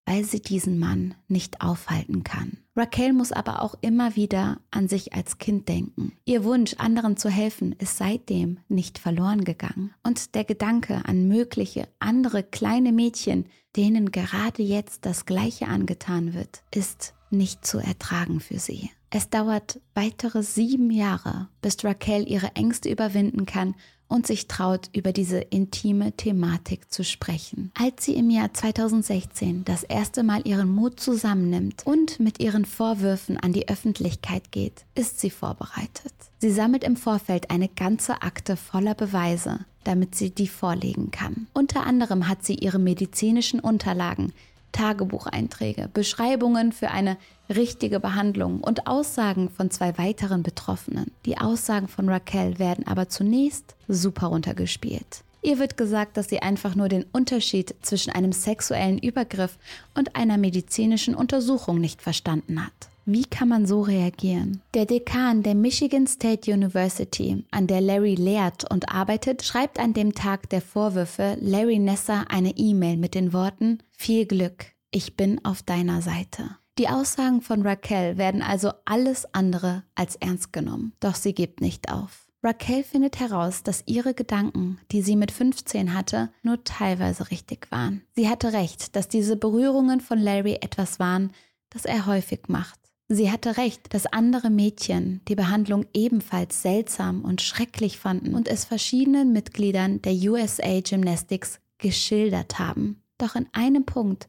weil 0.07 0.23
sie 0.23 0.41
diesen 0.41 0.79
Mann 0.79 1.15
nicht 1.27 1.61
aufhalten 1.61 2.23
kann. 2.23 2.57
Raquel 2.77 3.11
muss 3.11 3.33
aber 3.33 3.61
auch 3.61 3.75
immer 3.81 4.15
wieder 4.15 4.61
an 4.71 4.87
sich 4.87 5.13
als 5.13 5.37
Kind 5.37 5.67
denken. 5.67 6.13
Ihr 6.23 6.45
Wunsch, 6.45 6.75
anderen 6.77 7.17
zu 7.17 7.29
helfen, 7.29 7.73
ist 7.73 7.97
seitdem 7.97 8.59
nicht 8.69 8.99
verloren 8.99 9.43
gegangen. 9.43 9.93
Und 10.03 10.33
der 10.33 10.45
Gedanke 10.45 11.01
an 11.03 11.27
mögliche 11.27 11.89
andere 11.99 12.41
kleine 12.41 12.93
Mädchen, 12.93 13.47
denen 13.75 14.11
gerade 14.11 14.63
jetzt 14.63 15.05
das 15.05 15.25
Gleiche 15.25 15.67
angetan 15.67 16.33
wird, 16.33 16.63
ist 16.73 17.13
nicht 17.29 17.65
zu 17.65 17.77
ertragen 17.79 18.39
für 18.39 18.59
sie. 18.59 18.89
Es 19.09 19.29
dauert 19.29 19.81
weitere 19.93 20.41
sieben 20.41 20.89
Jahre, 20.89 21.49
bis 21.61 21.83
Raquel 21.83 22.29
ihre 22.29 22.55
Ängste 22.55 22.89
überwinden 22.89 23.45
kann 23.45 23.75
und 24.07 24.27
sich 24.27 24.47
traut, 24.47 24.89
über 24.93 25.11
diese 25.11 25.39
intime 25.39 26.11
Thematik 26.13 26.91
zu 26.91 27.03
sprechen. 27.03 27.71
Als 27.79 28.05
sie 28.05 28.15
im 28.15 28.29
Jahr 28.29 28.53
2016 28.53 29.65
das 29.65 29.83
erste 29.83 30.23
Mal 30.23 30.47
ihren 30.47 30.69
Mut 30.69 30.99
zusammennimmt 30.99 31.85
und 31.85 32.19
mit 32.19 32.39
ihren 32.39 32.65
Vorwürfen 32.65 33.37
an 33.37 33.53
die 33.53 33.67
Öffentlichkeit 33.69 34.51
geht, 34.51 34.85
ist 34.95 35.19
sie 35.19 35.29
vorbereitet. 35.29 36.13
Sie 36.39 36.51
sammelt 36.51 36.83
im 36.83 36.95
Vorfeld 36.95 37.49
eine 37.49 37.67
ganze 37.67 38.21
Akte 38.21 38.55
voller 38.55 38.95
Beweise, 38.95 39.65
damit 39.83 40.15
sie 40.15 40.29
die 40.29 40.47
vorlegen 40.47 41.11
kann. 41.11 41.47
Unter 41.53 41.85
anderem 41.85 42.27
hat 42.27 42.45
sie 42.45 42.55
ihre 42.55 42.79
medizinischen 42.79 43.59
Unterlagen, 43.59 44.33
Tagebucheinträge, 44.71 45.89
Beschreibungen 45.93 46.71
für 46.71 46.91
eine 46.91 47.17
richtige 47.49 47.99
Behandlung 47.99 48.61
und 48.61 48.87
Aussagen 48.87 49.49
von 49.49 49.71
zwei 49.71 49.97
weiteren 49.97 50.43
Betroffenen. 50.43 51.11
Die 51.25 51.37
Aussagen 51.37 51.87
von 51.87 52.09
Raquel 52.09 52.59
werden 52.59 52.85
aber 52.85 53.09
zunächst 53.09 53.75
super 53.87 54.27
runtergespielt. 54.27 55.23
Ihr 55.41 55.59
wird 55.59 55.77
gesagt, 55.77 56.17
dass 56.17 56.27
sie 56.29 56.41
einfach 56.41 56.75
nur 56.75 56.89
den 56.89 57.05
Unterschied 57.13 57.75
zwischen 57.81 58.11
einem 58.11 58.33
sexuellen 58.33 58.97
Übergriff 58.97 59.57
und 59.95 60.15
einer 60.15 60.37
medizinischen 60.37 61.15
Untersuchung 61.15 61.79
nicht 61.79 62.01
verstanden 62.01 62.65
hat. 62.65 62.89
Wie 63.09 63.23
kann 63.23 63.47
man 63.47 63.65
so 63.65 63.83
reagieren? 63.83 64.61
Der 64.73 64.85
Dekan 64.85 65.41
der 65.41 65.55
Michigan 65.55 66.07
State 66.07 66.51
University, 66.51 67.45
an 67.51 67.65
der 67.65 67.79
Larry 67.79 68.15
lehrt 68.15 68.69
und 68.69 68.89
arbeitet, 68.89 69.45
schreibt 69.45 69.79
an 69.79 69.93
dem 69.93 70.13
Tag 70.13 70.49
der 70.49 70.61
Vorwürfe 70.61 71.37
Larry 71.39 71.79
Nesser 71.79 72.25
eine 72.29 72.57
E-Mail 72.57 72.97
mit 72.97 73.15
den 73.15 73.31
Worten 73.31 73.81
Viel 73.91 74.25
Glück, 74.25 74.65
ich 74.91 75.15
bin 75.15 75.39
auf 75.45 75.63
deiner 75.63 76.01
Seite. 76.01 76.57
Die 76.77 76.89
Aussagen 76.89 77.39
von 77.39 77.61
Raquel 77.61 78.17
werden 78.17 78.41
also 78.41 78.71
alles 78.83 79.33
andere 79.33 79.83
als 79.95 80.17
ernst 80.17 80.51
genommen, 80.51 80.91
doch 80.99 81.15
sie 81.15 81.33
gibt 81.33 81.61
nicht 81.61 81.89
auf. 81.89 82.27
Raquel 82.43 82.83
findet 82.83 83.21
heraus, 83.21 83.63
dass 83.63 83.83
ihre 83.85 84.15
Gedanken, 84.15 84.79
die 84.91 85.01
sie 85.01 85.15
mit 85.15 85.31
15 85.31 85.93
hatte, 85.93 86.29
nur 86.43 86.65
teilweise 86.65 87.31
richtig 87.31 87.71
waren. 87.71 88.01
Sie 88.17 88.27
hatte 88.27 88.51
recht, 88.51 88.97
dass 88.97 89.07
diese 89.07 89.37
Berührungen 89.37 90.01
von 90.01 90.19
Larry 90.19 90.55
etwas 90.59 90.99
waren, 90.99 91.31
das 91.69 91.85
er 91.85 92.05
häufig 92.05 92.49
macht. 92.49 92.86
Sie 93.09 93.31
hatte 93.31 93.55
recht, 93.55 93.93
dass 93.93 94.05
andere 94.05 94.49
Mädchen 94.49 95.21
die 95.29 95.35
Behandlung 95.35 95.85
ebenfalls 95.93 96.61
seltsam 96.61 97.23
und 97.23 97.41
schrecklich 97.41 97.97
fanden 97.97 98.35
und 98.35 98.49
es 98.49 98.65
verschiedenen 98.65 99.31
Mitgliedern 99.31 100.01
der 100.01 100.13
USA 100.13 100.81
Gymnastics 100.81 101.61
geschildert 101.77 102.59
haben. 102.59 103.01
Doch 103.17 103.35
in 103.35 103.47
einem 103.53 103.85
Punkt 103.85 104.27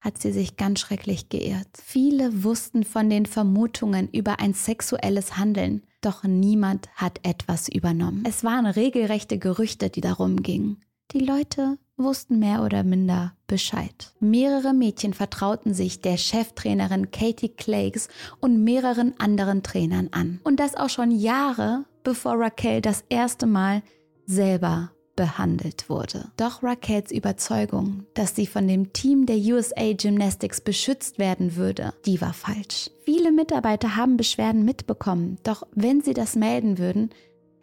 hat 0.00 0.20
sie 0.20 0.32
sich 0.32 0.56
ganz 0.56 0.80
schrecklich 0.80 1.28
geirrt. 1.28 1.68
Viele 1.84 2.42
wussten 2.42 2.84
von 2.84 3.08
den 3.08 3.26
Vermutungen 3.26 4.08
über 4.10 4.40
ein 4.40 4.54
sexuelles 4.54 5.36
Handeln, 5.36 5.82
doch 6.00 6.24
niemand 6.24 6.88
hat 6.96 7.20
etwas 7.22 7.68
übernommen. 7.68 8.24
Es 8.26 8.42
waren 8.42 8.66
regelrechte 8.66 9.38
Gerüchte, 9.38 9.88
die 9.88 10.00
darum 10.00 10.42
gingen. 10.42 10.80
Die 11.12 11.20
Leute 11.20 11.78
wussten 11.96 12.38
mehr 12.40 12.62
oder 12.62 12.82
minder 12.82 13.34
Bescheid. 13.46 14.12
Mehrere 14.18 14.74
Mädchen 14.74 15.14
vertrauten 15.14 15.72
sich 15.72 16.00
der 16.00 16.16
Cheftrainerin 16.16 17.10
Katie 17.12 17.48
Claes 17.48 18.08
und 18.40 18.64
mehreren 18.64 19.14
anderen 19.18 19.62
Trainern 19.62 20.08
an. 20.10 20.40
Und 20.42 20.58
das 20.58 20.74
auch 20.74 20.88
schon 20.90 21.12
Jahre, 21.12 21.84
bevor 22.02 22.34
Raquel 22.38 22.80
das 22.80 23.04
erste 23.08 23.46
Mal 23.46 23.82
selber 24.26 24.90
behandelt 25.16 25.88
wurde. 25.88 26.30
Doch 26.36 26.62
Raquels 26.62 27.10
Überzeugung, 27.10 28.04
dass 28.14 28.36
sie 28.36 28.46
von 28.46 28.68
dem 28.68 28.92
Team 28.92 29.26
der 29.26 29.36
USA 29.36 29.92
Gymnastics 29.94 30.60
beschützt 30.60 31.18
werden 31.18 31.56
würde, 31.56 31.94
die 32.04 32.20
war 32.20 32.34
falsch. 32.34 32.90
Viele 33.04 33.32
Mitarbeiter 33.32 33.96
haben 33.96 34.16
Beschwerden 34.16 34.64
mitbekommen, 34.64 35.38
doch 35.42 35.66
wenn 35.72 36.02
sie 36.02 36.12
das 36.12 36.36
melden 36.36 36.78
würden, 36.78 37.10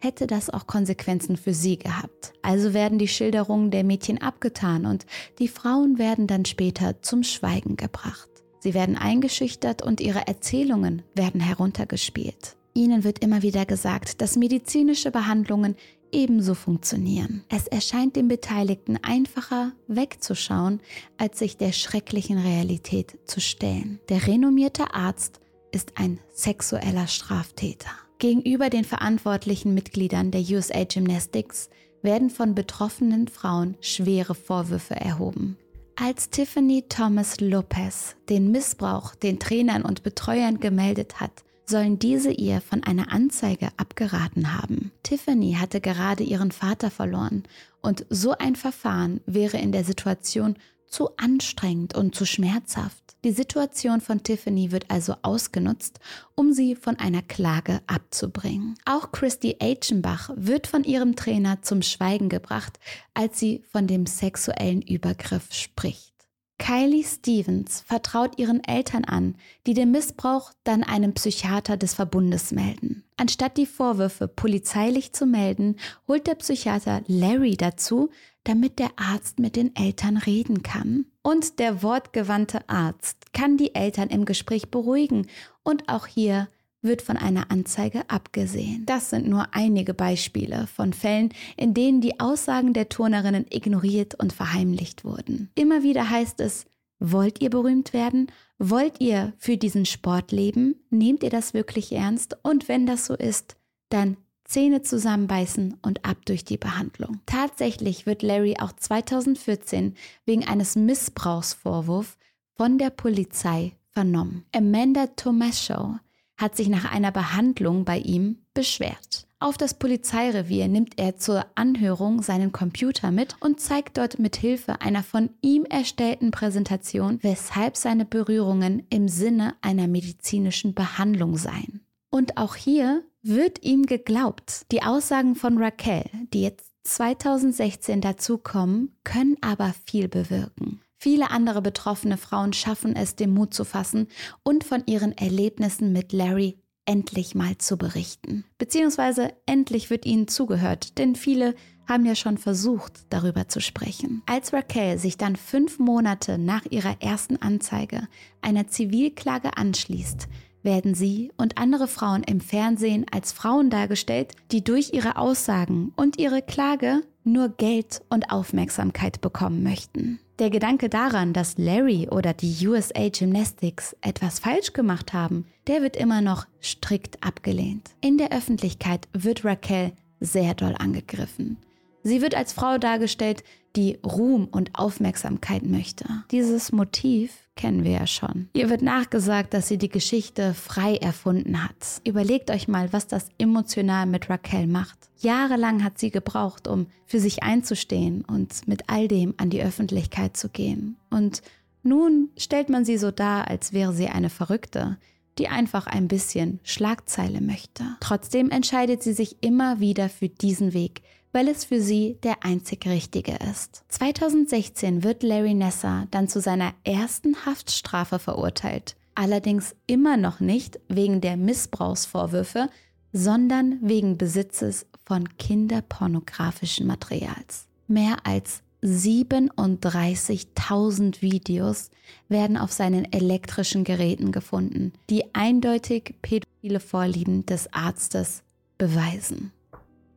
hätte 0.04 0.26
das 0.26 0.50
auch 0.50 0.66
Konsequenzen 0.68 1.36
für 1.36 1.54
sie 1.54 1.78
gehabt. 1.78 2.32
Also 2.42 2.74
werden 2.74 2.98
die 2.98 3.08
Schilderungen 3.08 3.70
der 3.70 3.82
Mädchen 3.82 4.20
abgetan 4.20 4.86
und 4.86 5.06
die 5.38 5.48
Frauen 5.48 5.98
werden 5.98 6.26
dann 6.26 6.44
später 6.44 7.02
zum 7.02 7.24
Schweigen 7.24 7.76
gebracht. 7.76 8.28
Sie 8.60 8.74
werden 8.74 8.96
eingeschüchtert 8.96 9.82
und 9.82 10.00
ihre 10.00 10.26
Erzählungen 10.26 11.02
werden 11.14 11.40
heruntergespielt. 11.40 12.56
Ihnen 12.74 13.04
wird 13.04 13.20
immer 13.20 13.42
wieder 13.42 13.66
gesagt, 13.66 14.20
dass 14.20 14.36
medizinische 14.36 15.10
Behandlungen 15.10 15.76
ebenso 16.12 16.54
funktionieren. 16.54 17.44
Es 17.48 17.66
erscheint 17.66 18.16
den 18.16 18.28
Beteiligten 18.28 18.98
einfacher 19.02 19.72
wegzuschauen, 19.88 20.80
als 21.18 21.38
sich 21.38 21.56
der 21.56 21.72
schrecklichen 21.72 22.38
Realität 22.38 23.18
zu 23.26 23.40
stellen. 23.40 24.00
Der 24.08 24.26
renommierte 24.26 24.94
Arzt 24.94 25.40
ist 25.72 25.92
ein 25.96 26.20
sexueller 26.32 27.08
Straftäter. 27.08 27.90
Gegenüber 28.24 28.70
den 28.70 28.84
verantwortlichen 28.84 29.74
Mitgliedern 29.74 30.30
der 30.30 30.40
USA 30.40 30.84
Gymnastics 30.84 31.68
werden 32.00 32.30
von 32.30 32.54
betroffenen 32.54 33.28
Frauen 33.28 33.76
schwere 33.82 34.34
Vorwürfe 34.34 34.96
erhoben. 34.96 35.58
Als 35.96 36.30
Tiffany 36.30 36.86
Thomas 36.88 37.38
Lopez 37.40 38.16
den 38.30 38.50
Missbrauch 38.50 39.14
den 39.14 39.38
Trainern 39.38 39.82
und 39.82 40.02
Betreuern 40.02 40.58
gemeldet 40.58 41.20
hat, 41.20 41.44
sollen 41.66 41.98
diese 41.98 42.30
ihr 42.30 42.62
von 42.62 42.82
einer 42.82 43.12
Anzeige 43.12 43.68
abgeraten 43.76 44.58
haben. 44.58 44.90
Tiffany 45.02 45.58
hatte 45.60 45.82
gerade 45.82 46.24
ihren 46.24 46.50
Vater 46.50 46.90
verloren 46.90 47.42
und 47.82 48.06
so 48.08 48.32
ein 48.32 48.56
Verfahren 48.56 49.20
wäre 49.26 49.58
in 49.58 49.70
der 49.70 49.84
Situation 49.84 50.56
zu 50.94 51.10
anstrengend 51.16 51.96
und 51.96 52.14
zu 52.14 52.24
schmerzhaft. 52.24 53.16
Die 53.24 53.32
Situation 53.32 54.00
von 54.00 54.22
Tiffany 54.22 54.70
wird 54.70 54.90
also 54.90 55.16
ausgenutzt, 55.22 55.98
um 56.36 56.52
sie 56.52 56.76
von 56.76 56.96
einer 57.00 57.22
Klage 57.22 57.80
abzubringen. 57.88 58.76
Auch 58.84 59.10
Christy 59.10 59.56
Aitchenbach 59.58 60.30
wird 60.36 60.68
von 60.68 60.84
ihrem 60.84 61.16
Trainer 61.16 61.62
zum 61.62 61.82
Schweigen 61.82 62.28
gebracht, 62.28 62.78
als 63.12 63.40
sie 63.40 63.64
von 63.72 63.88
dem 63.88 64.06
sexuellen 64.06 64.82
Übergriff 64.82 65.52
spricht. 65.52 66.14
Kylie 66.58 67.02
Stevens 67.02 67.80
vertraut 67.80 68.38
ihren 68.38 68.62
Eltern 68.62 69.04
an, 69.04 69.34
die 69.66 69.74
den 69.74 69.90
Missbrauch 69.90 70.52
dann 70.62 70.84
einem 70.84 71.12
Psychiater 71.14 71.76
des 71.76 71.94
Verbundes 71.94 72.52
melden. 72.52 73.02
Anstatt 73.16 73.56
die 73.56 73.66
Vorwürfe 73.66 74.28
polizeilich 74.28 75.12
zu 75.12 75.26
melden, 75.26 75.76
holt 76.06 76.28
der 76.28 76.36
Psychiater 76.36 77.02
Larry 77.06 77.56
dazu, 77.56 78.10
damit 78.44 78.78
der 78.78 78.90
Arzt 78.96 79.38
mit 79.38 79.56
den 79.56 79.74
Eltern 79.74 80.16
reden 80.16 80.62
kann. 80.62 81.06
Und 81.22 81.58
der 81.58 81.82
wortgewandte 81.82 82.68
Arzt 82.68 83.32
kann 83.32 83.56
die 83.56 83.74
Eltern 83.74 84.10
im 84.10 84.24
Gespräch 84.24 84.70
beruhigen 84.70 85.26
und 85.62 85.88
auch 85.88 86.06
hier 86.06 86.48
wird 86.84 87.02
von 87.02 87.16
einer 87.16 87.50
Anzeige 87.50 88.02
abgesehen. 88.08 88.84
Das 88.86 89.10
sind 89.10 89.26
nur 89.26 89.48
einige 89.52 89.94
Beispiele 89.94 90.66
von 90.66 90.92
Fällen, 90.92 91.30
in 91.56 91.74
denen 91.74 92.00
die 92.00 92.20
Aussagen 92.20 92.74
der 92.74 92.90
Turnerinnen 92.90 93.46
ignoriert 93.50 94.14
und 94.14 94.32
verheimlicht 94.32 95.04
wurden. 95.04 95.50
Immer 95.54 95.82
wieder 95.82 96.10
heißt 96.10 96.40
es, 96.40 96.66
wollt 97.00 97.40
ihr 97.40 97.50
berühmt 97.50 97.92
werden? 97.92 98.30
Wollt 98.58 99.00
ihr 99.00 99.32
für 99.38 99.56
diesen 99.56 99.86
Sport 99.86 100.30
leben? 100.30 100.76
Nehmt 100.90 101.22
ihr 101.22 101.30
das 101.30 101.54
wirklich 101.54 101.90
ernst? 101.92 102.36
Und 102.42 102.68
wenn 102.68 102.86
das 102.86 103.06
so 103.06 103.14
ist, 103.14 103.56
dann 103.88 104.16
Zähne 104.44 104.82
zusammenbeißen 104.82 105.78
und 105.82 106.04
ab 106.04 106.18
durch 106.26 106.44
die 106.44 106.58
Behandlung. 106.58 107.20
Tatsächlich 107.26 108.06
wird 108.06 108.22
Larry 108.22 108.56
auch 108.60 108.72
2014 108.72 109.94
wegen 110.26 110.46
eines 110.46 110.76
Missbrauchsvorwurfs 110.76 112.16
von 112.54 112.78
der 112.78 112.90
Polizei 112.90 113.72
vernommen. 113.90 114.44
Amanda 114.54 115.06
Tomasho 115.16 115.98
hat 116.36 116.56
sich 116.56 116.68
nach 116.68 116.90
einer 116.90 117.12
Behandlung 117.12 117.84
bei 117.84 117.98
ihm 117.98 118.38
beschwert. 118.54 119.26
Auf 119.40 119.58
das 119.58 119.74
Polizeirevier 119.74 120.68
nimmt 120.68 120.98
er 120.98 121.18
zur 121.18 121.44
Anhörung 121.54 122.22
seinen 122.22 122.50
Computer 122.50 123.10
mit 123.10 123.36
und 123.40 123.60
zeigt 123.60 123.98
dort 123.98 124.18
mit 124.18 124.36
Hilfe 124.36 124.80
einer 124.80 125.02
von 125.02 125.30
ihm 125.42 125.64
erstellten 125.64 126.30
Präsentation, 126.30 127.18
weshalb 127.20 127.76
seine 127.76 128.06
Berührungen 128.06 128.86
im 128.88 129.06
Sinne 129.06 129.54
einer 129.60 129.86
medizinischen 129.86 130.74
Behandlung 130.74 131.36
seien. 131.36 131.83
Und 132.14 132.36
auch 132.36 132.54
hier 132.54 133.02
wird 133.22 133.64
ihm 133.64 133.86
geglaubt. 133.86 134.70
Die 134.70 134.84
Aussagen 134.84 135.34
von 135.34 135.58
Raquel, 135.58 136.04
die 136.32 136.42
jetzt 136.42 136.70
2016 136.84 138.00
dazukommen, 138.00 138.96
können 139.02 139.36
aber 139.40 139.74
viel 139.84 140.06
bewirken. 140.06 140.80
Viele 140.96 141.32
andere 141.32 141.60
betroffene 141.60 142.16
Frauen 142.16 142.52
schaffen 142.52 142.94
es, 142.94 143.16
den 143.16 143.34
Mut 143.34 143.52
zu 143.52 143.64
fassen 143.64 144.06
und 144.44 144.62
von 144.62 144.84
ihren 144.86 145.10
Erlebnissen 145.18 145.92
mit 145.92 146.12
Larry 146.12 146.56
endlich 146.86 147.34
mal 147.34 147.58
zu 147.58 147.76
berichten. 147.76 148.44
Beziehungsweise 148.58 149.32
endlich 149.46 149.90
wird 149.90 150.06
ihnen 150.06 150.28
zugehört, 150.28 150.98
denn 150.98 151.16
viele 151.16 151.56
haben 151.88 152.06
ja 152.06 152.14
schon 152.14 152.38
versucht, 152.38 153.06
darüber 153.10 153.48
zu 153.48 153.60
sprechen. 153.60 154.22
Als 154.26 154.52
Raquel 154.52 154.98
sich 154.98 155.18
dann 155.18 155.34
fünf 155.34 155.80
Monate 155.80 156.38
nach 156.38 156.64
ihrer 156.70 157.02
ersten 157.02 157.42
Anzeige 157.42 158.06
einer 158.40 158.68
Zivilklage 158.68 159.56
anschließt, 159.56 160.28
werden 160.64 160.94
sie 160.94 161.30
und 161.36 161.58
andere 161.58 161.86
Frauen 161.86 162.22
im 162.22 162.40
Fernsehen 162.40 163.06
als 163.12 163.32
Frauen 163.32 163.70
dargestellt, 163.70 164.32
die 164.50 164.64
durch 164.64 164.92
ihre 164.92 165.16
Aussagen 165.16 165.92
und 165.96 166.18
ihre 166.18 166.42
Klage 166.42 167.02
nur 167.22 167.50
Geld 167.50 168.02
und 168.10 168.30
Aufmerksamkeit 168.30 169.20
bekommen 169.20 169.62
möchten. 169.62 170.18
Der 170.38 170.50
Gedanke 170.50 170.88
daran, 170.88 171.32
dass 171.32 171.58
Larry 171.58 172.08
oder 172.10 172.32
die 172.32 172.66
USA 172.66 173.08
Gymnastics 173.08 173.96
etwas 174.00 174.40
falsch 174.40 174.72
gemacht 174.72 175.12
haben, 175.12 175.46
der 175.68 175.80
wird 175.80 175.96
immer 175.96 176.20
noch 176.20 176.46
strikt 176.60 177.22
abgelehnt. 177.24 177.90
In 178.00 178.18
der 178.18 178.32
Öffentlichkeit 178.32 179.08
wird 179.12 179.44
Raquel 179.44 179.92
sehr 180.18 180.54
doll 180.54 180.74
angegriffen. 180.76 181.58
Sie 182.04 182.20
wird 182.22 182.34
als 182.34 182.52
Frau 182.52 182.78
dargestellt, 182.78 183.42
die 183.76 183.98
Ruhm 184.04 184.46
und 184.50 184.78
Aufmerksamkeit 184.78 185.64
möchte. 185.64 186.04
Dieses 186.30 186.70
Motiv 186.70 187.32
kennen 187.56 187.82
wir 187.82 187.92
ja 187.92 188.06
schon. 188.06 188.48
Ihr 188.52 188.68
wird 188.68 188.82
nachgesagt, 188.82 189.54
dass 189.54 189.68
sie 189.68 189.78
die 189.78 189.88
Geschichte 189.88 190.54
frei 190.54 190.96
erfunden 190.96 191.64
hat. 191.64 192.00
Überlegt 192.04 192.50
euch 192.50 192.68
mal, 192.68 192.92
was 192.92 193.06
das 193.06 193.28
emotional 193.38 194.06
mit 194.06 194.28
Raquel 194.28 194.66
macht. 194.66 194.98
Jahrelang 195.18 195.82
hat 195.82 195.98
sie 195.98 196.10
gebraucht, 196.10 196.68
um 196.68 196.86
für 197.06 197.20
sich 197.20 197.42
einzustehen 197.42 198.24
und 198.24 198.68
mit 198.68 198.84
all 198.88 199.08
dem 199.08 199.34
an 199.38 199.50
die 199.50 199.62
Öffentlichkeit 199.62 200.36
zu 200.36 200.50
gehen. 200.50 200.96
Und 201.10 201.42
nun 201.82 202.30
stellt 202.36 202.68
man 202.68 202.84
sie 202.84 202.98
so 202.98 203.10
dar, 203.10 203.48
als 203.48 203.72
wäre 203.72 203.92
sie 203.92 204.08
eine 204.08 204.30
Verrückte, 204.30 204.98
die 205.38 205.48
einfach 205.48 205.86
ein 205.86 206.06
bisschen 206.06 206.60
Schlagzeile 206.62 207.40
möchte. 207.40 207.84
Trotzdem 208.00 208.50
entscheidet 208.50 209.02
sie 209.02 209.12
sich 209.12 209.42
immer 209.42 209.80
wieder 209.80 210.08
für 210.08 210.28
diesen 210.28 210.74
Weg, 210.74 211.02
weil 211.34 211.48
es 211.48 211.64
für 211.64 211.80
sie 211.80 212.16
der 212.22 212.44
einzig 212.44 212.86
richtige 212.86 213.36
ist. 213.50 213.82
2016 213.88 215.02
wird 215.02 215.24
Larry 215.24 215.52
Nessa 215.52 216.06
dann 216.12 216.28
zu 216.28 216.40
seiner 216.40 216.72
ersten 216.84 217.44
Haftstrafe 217.44 218.20
verurteilt. 218.20 218.94
Allerdings 219.16 219.74
immer 219.86 220.16
noch 220.16 220.40
nicht 220.40 220.80
wegen 220.88 221.20
der 221.20 221.36
Missbrauchsvorwürfe, 221.36 222.70
sondern 223.12 223.78
wegen 223.82 224.16
Besitzes 224.16 224.86
von 225.04 225.28
kinderpornografischen 225.36 226.86
Materials. 226.86 227.66
Mehr 227.88 228.18
als 228.24 228.62
37.000 228.84 231.20
Videos 231.20 231.90
werden 232.28 232.56
auf 232.56 232.70
seinen 232.72 233.12
elektrischen 233.12 233.82
Geräten 233.82 234.30
gefunden, 234.30 234.92
die 235.10 235.34
eindeutig 235.34 236.14
pädophile 236.22 236.78
Vorlieben 236.80 237.44
des 237.46 237.72
Arztes 237.72 238.44
beweisen. 238.78 239.50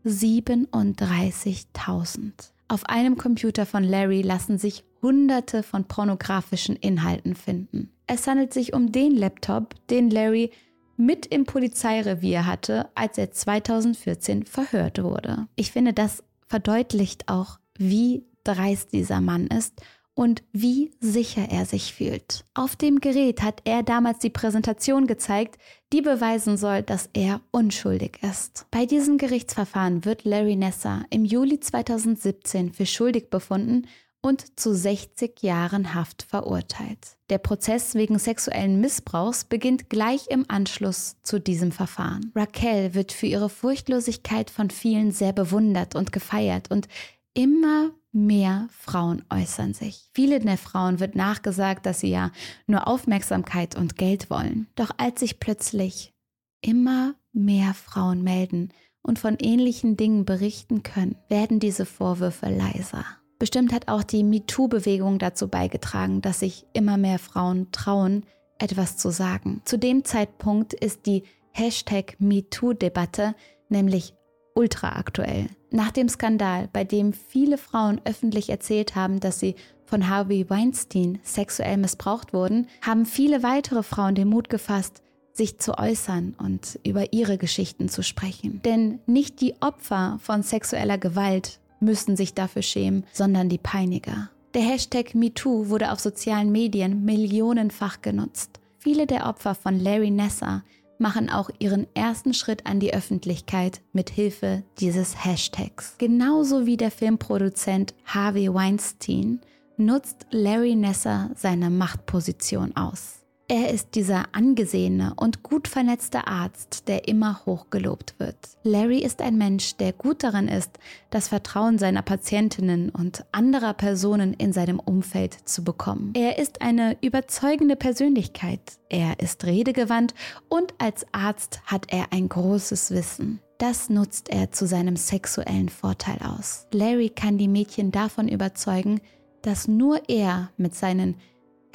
37.000. 0.08 2.52
Auf 2.68 2.86
einem 2.86 3.18
Computer 3.18 3.66
von 3.66 3.84
Larry 3.84 4.22
lassen 4.22 4.58
sich 4.58 4.84
hunderte 5.02 5.64
von 5.64 5.86
pornografischen 5.86 6.76
Inhalten 6.76 7.36
finden. 7.36 7.94
Es 8.08 8.28
handelt 8.28 8.54
sich 8.54 8.74
um 8.74 8.92
den 8.92 9.16
Laptop, 9.16 9.76
den 9.88 10.10
Larry 10.10 10.52
mit 10.98 11.28
im 11.28 11.46
Polizeirevier 11.46 12.46
hatte, 12.46 12.90
als 12.96 13.18
er 13.18 13.32
2014 13.32 14.46
verhört 14.46 15.02
wurde. 15.02 15.48
Ich 15.56 15.72
finde, 15.72 15.94
das 15.94 16.24
verdeutlicht 16.48 17.30
auch, 17.30 17.60
wie 17.78 18.26
dreist 18.44 18.94
dieser 18.94 19.22
Mann 19.22 19.48
ist 19.48 19.82
und 20.18 20.42
wie 20.52 20.90
sicher 21.00 21.48
er 21.52 21.66
sich 21.66 21.94
fühlt. 21.94 22.44
Auf 22.56 22.76
dem 22.76 23.02
Gerät 23.02 23.44
hat 23.44 23.62
er 23.66 23.84
damals 23.84 24.18
die 24.18 24.32
Präsentation 24.32 25.06
gezeigt, 25.06 25.60
die 25.94 26.02
beweisen 26.02 26.58
soll, 26.58 26.82
dass 26.82 27.08
er 27.14 27.40
unschuldig 27.52 28.18
ist. 28.24 28.66
Bei 28.72 28.88
diesem 28.88 29.20
Gerichtsverfahren 29.20 30.06
wird 30.06 30.26
Larry 30.26 30.56
Nessa 30.56 31.06
im 31.12 31.24
Juli 31.24 31.60
2017 31.60 32.74
für 32.74 32.88
schuldig 32.88 33.30
befunden 33.30 33.86
und 34.20 34.60
zu 34.60 34.74
60 34.74 35.44
Jahren 35.44 35.94
Haft 35.94 36.24
verurteilt. 36.24 37.18
Der 37.30 37.38
Prozess 37.38 37.94
wegen 37.94 38.18
sexuellen 38.18 38.82
Missbrauchs 38.82 39.44
beginnt 39.44 39.88
gleich 39.92 40.26
im 40.30 40.46
Anschluss 40.48 41.18
zu 41.22 41.40
diesem 41.40 41.72
Verfahren. 41.72 42.32
Raquel 42.36 42.96
wird 42.96 43.12
für 43.12 43.28
ihre 43.28 43.50
Furchtlosigkeit 43.50 44.50
von 44.50 44.72
vielen 44.72 45.12
sehr 45.12 45.32
bewundert 45.32 45.94
und 45.94 46.12
gefeiert 46.12 46.72
und 46.72 46.88
immer 47.36 47.92
mehr 48.12 48.68
Frauen 48.72 49.24
äußern 49.30 49.74
sich. 49.74 50.10
Vielen 50.14 50.46
der 50.46 50.58
Frauen 50.58 51.00
wird 51.00 51.16
nachgesagt, 51.16 51.86
dass 51.86 52.00
sie 52.00 52.10
ja 52.10 52.32
nur 52.66 52.88
Aufmerksamkeit 52.88 53.76
und 53.76 53.96
Geld 53.98 54.30
wollen. 54.30 54.68
Doch 54.76 54.92
als 54.98 55.20
sich 55.20 55.40
plötzlich 55.40 56.14
immer 56.62 57.16
mehr 57.34 57.74
Frauen 57.74 58.24
melden 58.24 58.70
und 59.02 59.20
von 59.20 59.38
ähnlichen 59.40 59.98
Dingen 59.98 60.26
berichten 60.26 60.84
können, 60.84 61.16
werden 61.30 61.60
diese 61.60 61.86
Vorwürfe 61.86 62.50
leiser. 62.50 63.06
Bestimmt 63.40 63.72
hat 63.72 63.88
auch 63.88 64.04
die 64.04 64.24
MeToo-Bewegung 64.24 65.20
dazu 65.20 65.48
beigetragen, 65.48 66.22
dass 66.22 66.40
sich 66.40 66.66
immer 66.74 66.98
mehr 66.98 67.20
Frauen 67.20 67.72
trauen, 67.72 68.26
etwas 68.58 68.98
zu 68.98 69.12
sagen. 69.12 69.62
Zu 69.66 69.78
dem 69.78 70.04
Zeitpunkt 70.04 70.74
ist 70.74 71.06
die 71.06 71.24
Hashtag 71.52 72.16
MeToo-Debatte 72.20 73.36
nämlich 73.70 74.14
ultra 74.56 74.96
aktuell. 74.98 75.50
Nach 75.70 75.92
dem 75.92 76.08
Skandal, 76.08 76.70
bei 76.72 76.84
dem 76.84 77.12
viele 77.14 77.58
Frauen 77.58 78.00
öffentlich 78.06 78.50
erzählt 78.50 78.96
haben, 78.96 79.20
dass 79.20 79.40
sie 79.40 79.56
von 79.86 80.10
Harvey 80.10 80.50
Weinstein 80.50 81.20
sexuell 81.24 81.78
missbraucht 81.78 82.34
wurden, 82.34 82.68
haben 82.82 83.06
viele 83.06 83.44
weitere 83.44 83.84
Frauen 83.84 84.16
den 84.16 84.30
Mut 84.30 84.50
gefasst, 84.50 85.02
sich 85.34 85.60
zu 85.60 85.78
äußern 85.78 86.36
und 86.38 86.80
über 86.84 87.14
ihre 87.14 87.38
Geschichten 87.38 87.90
zu 87.90 88.02
sprechen. 88.02 88.62
Denn 88.64 89.00
nicht 89.06 89.42
die 89.42 89.56
Opfer 89.62 90.20
von 90.22 90.42
sexueller 90.42 90.98
Gewalt 90.98 91.60
müssen 91.80 92.16
sich 92.16 92.34
dafür 92.34 92.62
schämen, 92.62 93.06
sondern 93.14 93.50
die 93.50 93.60
Peiniger. 93.60 94.30
Der 94.54 94.62
Hashtag 94.64 95.14
MeToo 95.14 95.70
wurde 95.70 95.92
auf 95.92 96.00
sozialen 96.00 96.52
Medien 96.52 97.06
millionenfach 97.06 98.02
genutzt. 98.02 98.60
Viele 98.80 99.06
der 99.06 99.28
Opfer 99.28 99.54
von 99.54 99.80
Larry 99.80 100.12
Nessa 100.12 100.64
machen 101.00 101.30
auch 101.30 101.50
ihren 101.60 101.88
ersten 101.94 102.34
Schritt 102.34 102.66
an 102.66 102.80
die 102.80 102.94
Öffentlichkeit 102.94 103.82
mit 103.94 104.10
Hilfe 104.10 104.64
dieses 104.80 105.24
Hashtags. 105.24 105.96
Genauso 105.98 106.66
wie 106.66 106.78
der 106.78 106.92
Filmproduzent 106.92 107.94
Harvey 108.06 108.54
Weinstein 108.54 109.42
nutzt 109.78 110.26
Larry 110.32 110.76
Nesser 110.76 111.30
seine 111.36 111.70
Machtposition 111.70 112.76
aus. 112.76 113.17
Er 113.50 113.72
ist 113.72 113.96
dieser 113.96 114.26
angesehene 114.34 115.14
und 115.16 115.42
gut 115.42 115.70
vernetzte 115.70 116.28
Arzt, 116.28 116.90
der 116.90 117.08
immer 117.08 117.46
hochgelobt 117.46 118.16
wird. 118.18 118.36
Larry 118.64 119.00
ist 119.00 119.22
ein 119.22 119.38
Mensch, 119.38 119.78
der 119.78 119.94
gut 119.94 120.22
darin 120.24 120.50
ist, 120.50 120.72
das 121.12 121.30
Vertrauen 121.30 121.78
seiner 121.78 122.02
Patientinnen 122.02 122.90
und 122.90 123.24
anderer 123.32 123.74
Personen 123.74 124.34
in 124.34 124.52
seinem 124.52 124.80
Umfeld 124.80 125.34
zu 125.48 125.64
bekommen. 125.64 126.12
Er 126.14 126.40
ist 126.40 126.62
eine 126.62 126.98
überzeugende 127.00 127.78
Persönlichkeit, 127.78 128.60
er 128.90 129.22
ist 129.22 129.46
redegewandt 129.46 130.14
und 130.50 130.74
als 130.78 131.06
Arzt 131.14 131.62
hat 131.66 131.86
er 131.88 132.12
ein 132.12 132.28
großes 132.28 132.92
Wissen. 132.92 133.40
Das 133.60 133.90
nutzt 133.90 134.28
er 134.28 134.52
zu 134.52 134.68
seinem 134.68 134.98
sexuellen 134.98 135.70
Vorteil 135.70 136.18
aus. 136.22 136.68
Larry 136.74 137.08
kann 137.08 137.38
die 137.38 137.48
Mädchen 137.48 137.92
davon 137.92 138.28
überzeugen, 138.28 139.00
dass 139.42 139.70
nur 139.70 140.02
er 140.10 140.52
mit 140.58 140.76
seinen 140.76 141.16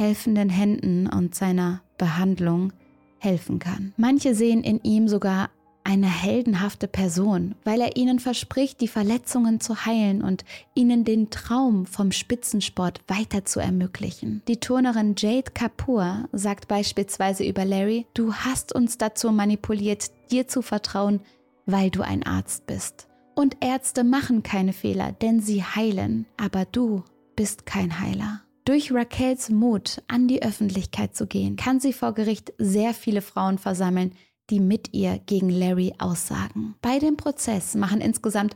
helfenden 0.02 0.50
Händen 0.50 1.06
und 1.06 1.34
seiner 1.34 1.80
Behandlung 1.96 2.72
helfen 3.18 3.60
kann. 3.60 3.94
Manche 3.96 4.34
sehen 4.34 4.64
in 4.64 4.80
ihm 4.82 5.06
sogar 5.06 5.50
eine 5.84 6.08
heldenhafte 6.08 6.88
Person, 6.88 7.54
weil 7.64 7.80
er 7.80 7.96
ihnen 7.96 8.18
verspricht, 8.18 8.80
die 8.80 8.88
Verletzungen 8.88 9.60
zu 9.60 9.84
heilen 9.84 10.22
und 10.22 10.44
ihnen 10.74 11.04
den 11.04 11.30
Traum 11.30 11.86
vom 11.86 12.12
Spitzensport 12.12 13.00
weiter 13.08 13.44
zu 13.44 13.60
ermöglichen. 13.60 14.42
Die 14.48 14.58
Turnerin 14.58 15.14
Jade 15.16 15.50
Kapoor 15.52 16.28
sagt 16.32 16.68
beispielsweise 16.68 17.44
über 17.44 17.64
Larry, 17.64 18.06
du 18.14 18.32
hast 18.32 18.74
uns 18.74 18.98
dazu 18.98 19.30
manipuliert, 19.30 20.10
dir 20.30 20.46
zu 20.48 20.62
vertrauen, 20.62 21.20
weil 21.66 21.90
du 21.90 22.02
ein 22.02 22.24
Arzt 22.24 22.66
bist. 22.66 23.08
Und 23.34 23.56
Ärzte 23.60 24.04
machen 24.04 24.42
keine 24.42 24.72
Fehler, 24.72 25.12
denn 25.12 25.40
sie 25.40 25.62
heilen, 25.62 26.26
aber 26.36 26.64
du 26.64 27.02
bist 27.34 27.66
kein 27.66 28.00
Heiler. 28.00 28.42
Durch 28.64 28.92
Raquels 28.92 29.50
Mut, 29.50 30.04
an 30.06 30.28
die 30.28 30.44
Öffentlichkeit 30.44 31.16
zu 31.16 31.26
gehen, 31.26 31.56
kann 31.56 31.80
sie 31.80 31.92
vor 31.92 32.14
Gericht 32.14 32.52
sehr 32.58 32.94
viele 32.94 33.20
Frauen 33.20 33.58
versammeln, 33.58 34.12
die 34.50 34.60
mit 34.60 34.94
ihr 34.94 35.18
gegen 35.18 35.50
Larry 35.50 35.94
aussagen. 35.98 36.76
Bei 36.80 37.00
dem 37.00 37.16
Prozess 37.16 37.74
machen 37.74 38.00
insgesamt 38.00 38.54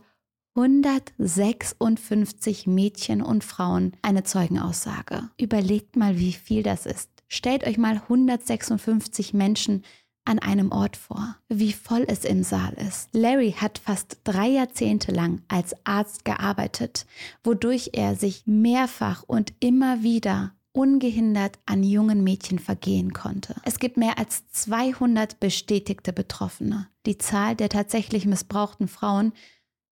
156 0.55 2.69
Mädchen 2.69 3.21
und 3.21 3.43
Frauen 3.43 3.97
eine 4.01 4.23
Zeugenaussage. 4.23 5.29
Überlegt 5.41 5.97
mal, 5.97 6.21
wie 6.21 6.33
viel 6.33 6.63
das 6.63 6.87
ist. 6.87 7.11
Stellt 7.27 7.67
euch 7.67 7.77
mal 7.77 7.97
156 7.97 9.35
Menschen 9.35 9.83
an 10.27 10.39
einem 10.39 10.73
Ort 10.73 10.97
vor, 10.97 11.37
wie 11.49 11.73
voll 11.73 12.05
es 12.09 12.25
im 12.25 12.43
Saal 12.43 12.75
ist. 12.75 13.09
Larry 13.13 13.53
hat 13.53 13.79
fast 13.79 14.19
drei 14.25 14.49
Jahrzehnte 14.49 15.13
lang 15.13 15.43
als 15.49 15.75
Arzt 15.85 16.25
gearbeitet, 16.25 17.07
wodurch 17.43 17.91
er 17.93 18.17
sich 18.17 18.43
mehrfach 18.47 19.23
und 19.27 19.53
immer 19.61 20.03
wieder 20.03 20.53
ungehindert 20.73 21.59
an 21.65 21.83
jungen 21.83 22.23
Mädchen 22.23 22.59
vergehen 22.59 23.15
konnte. 23.15 23.57
Es 23.65 23.79
gibt 23.79 23.97
mehr 23.97 24.19
als 24.19 24.47
200 24.51 25.41
bestätigte 25.41 26.13
Betroffene. 26.13 26.89
Die 27.07 27.17
Zahl 27.17 27.57
der 27.57 27.71
tatsächlich 27.71 28.27
missbrauchten 28.27 28.87
Frauen 28.87 29.33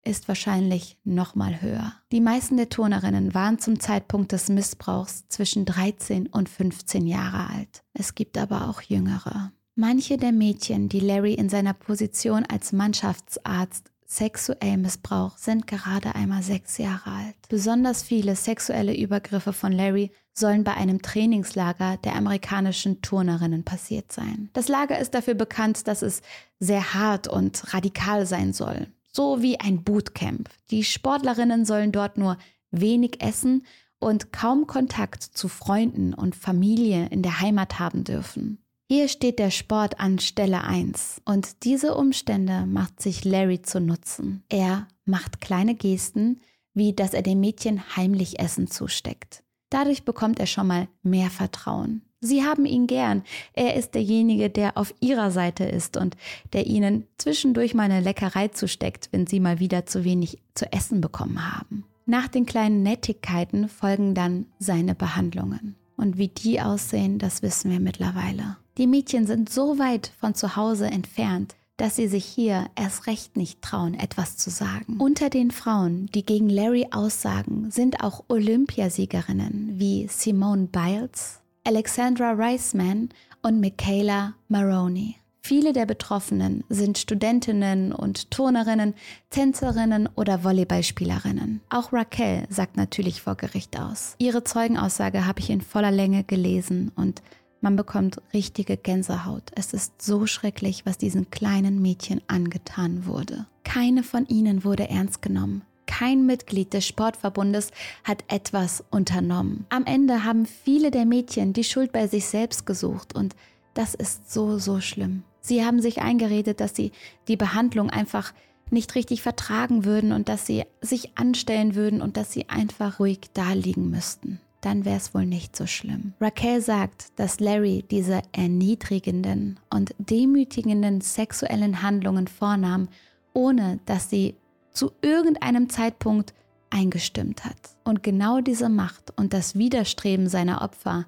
ist 0.05 0.27
wahrscheinlich 0.27 0.99
noch 1.05 1.37
mal 1.37 1.63
höher. 1.63 1.93
Die 2.11 2.21
meisten 2.21 2.57
der 2.57 2.69
Turnerinnen 2.69 3.35
waren 3.35 3.61
zum 3.61 3.79
Zeitpunkt 3.79 4.33
des 4.33 4.49
Missbrauchs 4.49 5.29
zwischen 5.29 5.65
13 5.65 6.27
und 6.27 6.49
15 6.49 7.07
Jahre 7.07 7.49
alt. 7.51 7.85
Es 7.95 8.17
gibt 8.17 8.37
aber 8.37 8.69
auch 8.69 8.83
jüngere. 8.83 9.53
Manche 9.75 10.19
der 10.19 10.33
Mädchen, 10.33 10.91
die 10.91 11.01
Larry 11.01 11.33
in 11.33 11.49
seiner 11.49 11.73
Position 11.73 12.45
als 12.45 12.73
Mannschaftsarzt 12.73 13.91
sexuell 14.05 14.77
missbraucht, 14.77 15.39
sind 15.39 15.67
gerade 15.67 16.15
einmal 16.15 16.43
sechs 16.43 16.77
Jahre 16.77 17.11
alt. 17.11 17.37
Besonders 17.49 18.03
viele 18.03 18.37
sexuelle 18.37 18.95
Übergriffe 18.95 19.55
von 19.55 19.73
Larry 19.73 20.11
sollen 20.35 20.63
bei 20.63 20.75
einem 20.75 21.01
Trainingslager 21.01 21.97
der 22.05 22.17
amerikanischen 22.17 23.01
Turnerinnen 23.01 23.65
passiert 23.65 24.13
sein. 24.13 24.51
Das 24.53 24.69
Lager 24.69 24.99
ist 24.99 25.15
dafür 25.15 25.35
bekannt, 25.35 25.89
dass 25.89 26.03
es 26.03 26.21
sehr 26.59 26.93
hart 26.93 27.27
und 27.27 27.73
radikal 27.73 28.27
sein 28.27 28.53
soll. 28.53 28.89
So 29.11 29.41
wie 29.41 29.59
ein 29.59 29.85
Bootcamp. 29.85 30.51
Die 30.71 30.85
Sportlerinnen 30.85 31.65
sollen 31.65 31.93
dort 31.93 32.19
nur 32.19 32.37
wenig 32.71 33.23
essen 33.23 33.65
und 33.99 34.35
kaum 34.35 34.67
Kontakt 34.67 35.23
zu 35.23 35.49
Freunden 35.49 36.13
und 36.13 36.37
Familie 36.37 37.07
in 37.11 37.23
der 37.23 37.41
Heimat 37.41 37.79
haben 37.79 38.05
dürfen. 38.05 38.62
Hier 38.95 39.09
steht 39.09 39.39
der 39.39 39.51
Sport 39.51 40.01
an 40.01 40.19
Stelle 40.19 40.65
1 40.65 41.23
und 41.25 41.65
diese 41.65 41.95
Umstände 41.95 42.67
macht 42.67 43.01
sich 43.01 43.25
Larry 43.25 43.63
zu 43.63 43.81
Nutzen. 43.81 44.45
Er 44.51 44.87
macht 45.07 45.41
kleine 45.41 45.75
Gesten, 45.75 46.43
wie 46.75 46.93
dass 46.93 47.15
er 47.15 47.23
dem 47.23 47.41
Mädchen 47.41 47.97
heimlich 47.97 48.39
Essen 48.39 48.67
zusteckt. 48.67 49.45
Dadurch 49.71 50.05
bekommt 50.05 50.39
er 50.41 50.47
schon 50.47 50.67
mal 50.67 50.89
mehr 51.03 51.31
Vertrauen. 51.31 52.03
Sie 52.21 52.45
haben 52.45 52.67
ihn 52.67 52.87
gern. 52.87 53.23
Er 53.55 53.77
ist 53.77 53.95
derjenige, 53.95 54.51
der 54.51 54.77
auf 54.77 54.93
ihrer 55.01 55.31
Seite 55.31 55.65
ist 55.65 55.97
und 55.97 56.19
der 56.53 56.67
ihnen 56.67 57.07
zwischendurch 57.17 57.73
mal 57.73 57.85
eine 57.85 58.03
Leckerei 58.03 58.49
zusteckt, 58.49 59.09
wenn 59.11 59.27
sie 59.27 59.41
mal 59.41 59.59
wieder 59.59 59.87
zu 59.87 60.05
wenig 60.05 60.43
zu 60.55 60.71
essen 60.71 61.01
bekommen 61.01 61.57
haben. 61.57 61.87
Nach 62.05 62.29
den 62.29 62.45
kleinen 62.45 62.83
Nettigkeiten 62.83 63.71
folgen 63.71 64.15
dann 64.15 64.49
seine 64.59 64.95
Behandlungen. 64.95 65.77
Und 65.97 66.19
wie 66.19 66.29
die 66.29 66.61
aussehen, 66.61 67.19
das 67.19 67.41
wissen 67.41 67.71
wir 67.71 67.81
mittlerweile. 67.81 68.59
Die 68.79 68.87
Mädchen 68.87 69.27
sind 69.27 69.51
so 69.51 69.79
weit 69.79 70.13
von 70.19 70.35
zu 70.35 70.57
Hause 70.57 70.87
entfernt, 70.87 71.55
dass 71.77 71.97
sie 71.97 72.09
sich 72.09 72.25
hier 72.25 72.67
erst 72.75 73.07
recht 73.07 73.37
nicht 73.37 73.61
trauen, 73.61 73.95
etwas 73.95 74.37
zu 74.37 74.51
sagen. 74.51 74.99
Unter 74.99 75.31
den 75.31 75.51
Frauen, 75.51 76.07
die 76.15 76.25
gegen 76.25 76.49
Larry 76.49 76.87
aussagen, 76.91 77.71
sind 77.71 78.03
auch 78.03 78.25
Olympiasiegerinnen 78.29 79.79
wie 79.79 80.07
Simone 80.09 80.69
Biles, 80.71 81.41
Alexandra 81.65 82.33
Reisman 82.33 83.11
und 83.43 83.61
Michaela 83.61 84.35
Maroney. 84.49 85.17
Viele 85.45 85.73
der 85.73 85.87
Betroffenen 85.87 86.63
sind 86.69 86.99
Studentinnen 86.99 87.93
und 87.93 88.31
Turnerinnen, 88.31 88.95
Tänzerinnen 89.31 90.09
oder 90.15 90.45
Volleyballspielerinnen. 90.45 91.61
Auch 91.69 91.93
Raquel 91.93 92.47
sagt 92.49 92.77
natürlich 92.77 93.21
vor 93.21 93.35
Gericht 93.35 93.79
aus. 93.79 94.15
Ihre 94.19 94.45
Zeugenaussage 94.45 95.27
habe 95.27 95.41
ich 95.41 95.51
in 95.51 95.61
voller 95.61 95.91
Länge 95.91 96.23
gelesen 96.23 96.93
und 96.95 97.23
man 97.63 97.77
bekommt 97.77 98.21
richtige 98.35 98.77
Gänsehaut. 98.77 99.45
Es 99.55 99.73
ist 99.73 100.03
so 100.03 100.27
schrecklich, 100.27 100.85
was 100.85 100.99
diesen 100.99 101.31
kleinen 101.31 101.81
Mädchen 101.81 102.21
angetan 102.27 103.07
wurde. 103.07 103.47
Keine 103.65 104.03
von 104.03 104.27
ihnen 104.27 104.65
wurde 104.65 104.89
ernst 104.91 105.23
genommen. 105.23 105.63
Kein 105.87 106.27
Mitglied 106.27 106.73
des 106.73 106.87
Sportverbundes 106.87 107.71
hat 108.05 108.25
etwas 108.29 108.85
unternommen. 108.91 109.67
Am 109.69 109.85
Ende 109.85 110.25
haben 110.25 110.47
viele 110.47 110.91
der 110.91 111.05
Mädchen 111.05 111.53
die 111.53 111.65
Schuld 111.65 111.93
bei 111.93 112.07
sich 112.07 112.27
selbst 112.27 112.67
gesucht 112.67 113.15
und 113.15 113.37
das 113.75 113.95
ist 113.95 114.33
so, 114.33 114.59
so 114.59 114.81
schlimm. 114.81 115.23
Sie 115.41 115.65
haben 115.65 115.81
sich 115.81 116.01
eingeredet, 116.03 116.61
dass 116.61 116.75
sie 116.75 116.93
die 117.29 117.37
Behandlung 117.37 117.91
einfach 117.91 118.33
nicht 118.71 118.95
richtig 118.95 119.23
vertragen 119.23 119.85
würden 119.85 120.13
und 120.13 120.29
dass 120.29 120.47
sie 120.47 120.65
sich 120.81 121.17
anstellen 121.17 121.75
würden 121.75 122.01
und 122.01 122.17
dass 122.17 122.33
sie 122.33 122.49
einfach 122.49 122.99
ruhig 122.99 123.21
da 123.35 123.53
liegen 123.53 123.91
müssten 123.91 124.41
dann 124.63 124.85
wäre 124.85 124.97
es 124.97 125.13
wohl 125.13 125.27
nicht 125.27 125.55
so 125.55 125.67
schlimm. 125.67 126.15
Raquel 126.21 126.63
sagt, 126.63 127.09
dass 127.17 127.41
Larry 127.41 127.85
diese 127.91 128.23
erniedrigenden 128.33 129.61
und 129.69 129.95
demütigenden 129.99 131.01
sexuellen 131.03 131.83
Handlungen 131.83 132.29
vornahm, 132.29 132.89
ohne 133.35 133.81
dass 133.85 134.09
sie 134.09 134.37
zu 134.73 134.93
irgendeinem 135.03 135.69
Zeitpunkt 135.69 136.33
eingestimmt 136.71 137.45
hat. 137.45 137.77
Und 137.85 138.03
genau 138.03 138.41
diese 138.41 138.69
Macht 138.69 139.13
und 139.19 139.35
das 139.35 139.57
Widerstreben 139.57 140.29
seiner 140.29 140.63
Opfer 140.63 141.07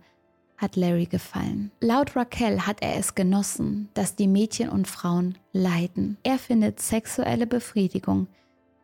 hat 0.57 0.77
Larry 0.77 1.07
gefallen. 1.07 1.71
Laut 1.81 2.15
Raquel 2.17 2.67
hat 2.67 2.83
er 2.83 2.97
es 2.97 3.15
genossen, 3.15 3.89
dass 3.95 4.17
die 4.17 4.29
Mädchen 4.29 4.69
und 4.69 4.87
Frauen 4.87 5.39
leiden. 5.53 6.17
Er 6.23 6.39
findet 6.39 6.81
sexuelle 6.81 7.47
Befriedigung 7.47 8.29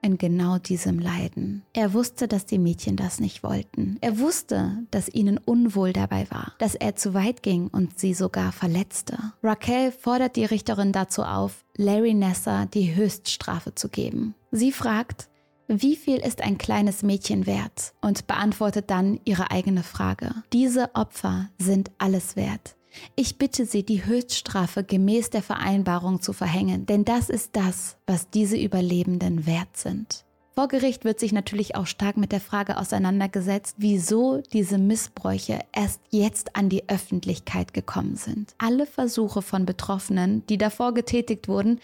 in 0.02 0.18
genau 0.18 0.58
diesem 0.58 0.98
Leiden. 0.98 1.62
Er 1.72 1.92
wusste, 1.92 2.28
dass 2.28 2.46
die 2.46 2.58
Mädchen 2.58 2.96
das 2.96 3.20
nicht 3.20 3.42
wollten. 3.42 3.98
Er 4.00 4.18
wusste, 4.18 4.78
dass 4.90 5.08
ihnen 5.08 5.38
unwohl 5.38 5.92
dabei 5.92 6.26
war, 6.30 6.52
dass 6.58 6.74
er 6.74 6.96
zu 6.96 7.14
weit 7.14 7.42
ging 7.42 7.68
und 7.68 7.98
sie 7.98 8.14
sogar 8.14 8.52
verletzte. 8.52 9.18
Raquel 9.42 9.92
fordert 9.92 10.36
die 10.36 10.44
Richterin 10.44 10.92
dazu 10.92 11.22
auf, 11.22 11.64
Larry 11.76 12.14
Nessa 12.14 12.66
die 12.66 12.94
Höchststrafe 12.94 13.74
zu 13.74 13.88
geben. 13.88 14.34
Sie 14.50 14.72
fragt, 14.72 15.28
wie 15.72 15.94
viel 15.94 16.16
ist 16.16 16.42
ein 16.42 16.58
kleines 16.58 17.04
Mädchen 17.04 17.46
wert? 17.46 17.92
Und 18.00 18.26
beantwortet 18.26 18.90
dann 18.90 19.20
ihre 19.24 19.52
eigene 19.52 19.84
Frage. 19.84 20.34
Diese 20.52 20.92
Opfer 20.96 21.48
sind 21.58 21.92
alles 21.98 22.34
wert. 22.34 22.74
Ich 23.16 23.38
bitte 23.38 23.66
Sie, 23.66 23.82
die 23.82 24.04
Höchststrafe 24.04 24.84
gemäß 24.84 25.30
der 25.30 25.42
Vereinbarung 25.42 26.20
zu 26.20 26.32
verhängen, 26.32 26.86
denn 26.86 27.04
das 27.04 27.30
ist 27.30 27.56
das, 27.56 27.96
was 28.06 28.30
diese 28.30 28.56
Überlebenden 28.56 29.46
wert 29.46 29.76
sind. 29.76 30.24
Vor 30.54 30.68
Gericht 30.68 31.04
wird 31.04 31.20
sich 31.20 31.32
natürlich 31.32 31.76
auch 31.76 31.86
stark 31.86 32.16
mit 32.16 32.32
der 32.32 32.40
Frage 32.40 32.76
auseinandergesetzt, 32.76 33.76
wieso 33.78 34.42
diese 34.52 34.78
Missbräuche 34.78 35.60
erst 35.72 36.00
jetzt 36.10 36.56
an 36.56 36.68
die 36.68 36.88
Öffentlichkeit 36.88 37.72
gekommen 37.72 38.16
sind. 38.16 38.54
Alle 38.58 38.84
Versuche 38.86 39.42
von 39.42 39.64
Betroffenen, 39.64 40.44
die 40.48 40.58
davor 40.58 40.92
getätigt 40.92 41.48
wurden, 41.48 41.80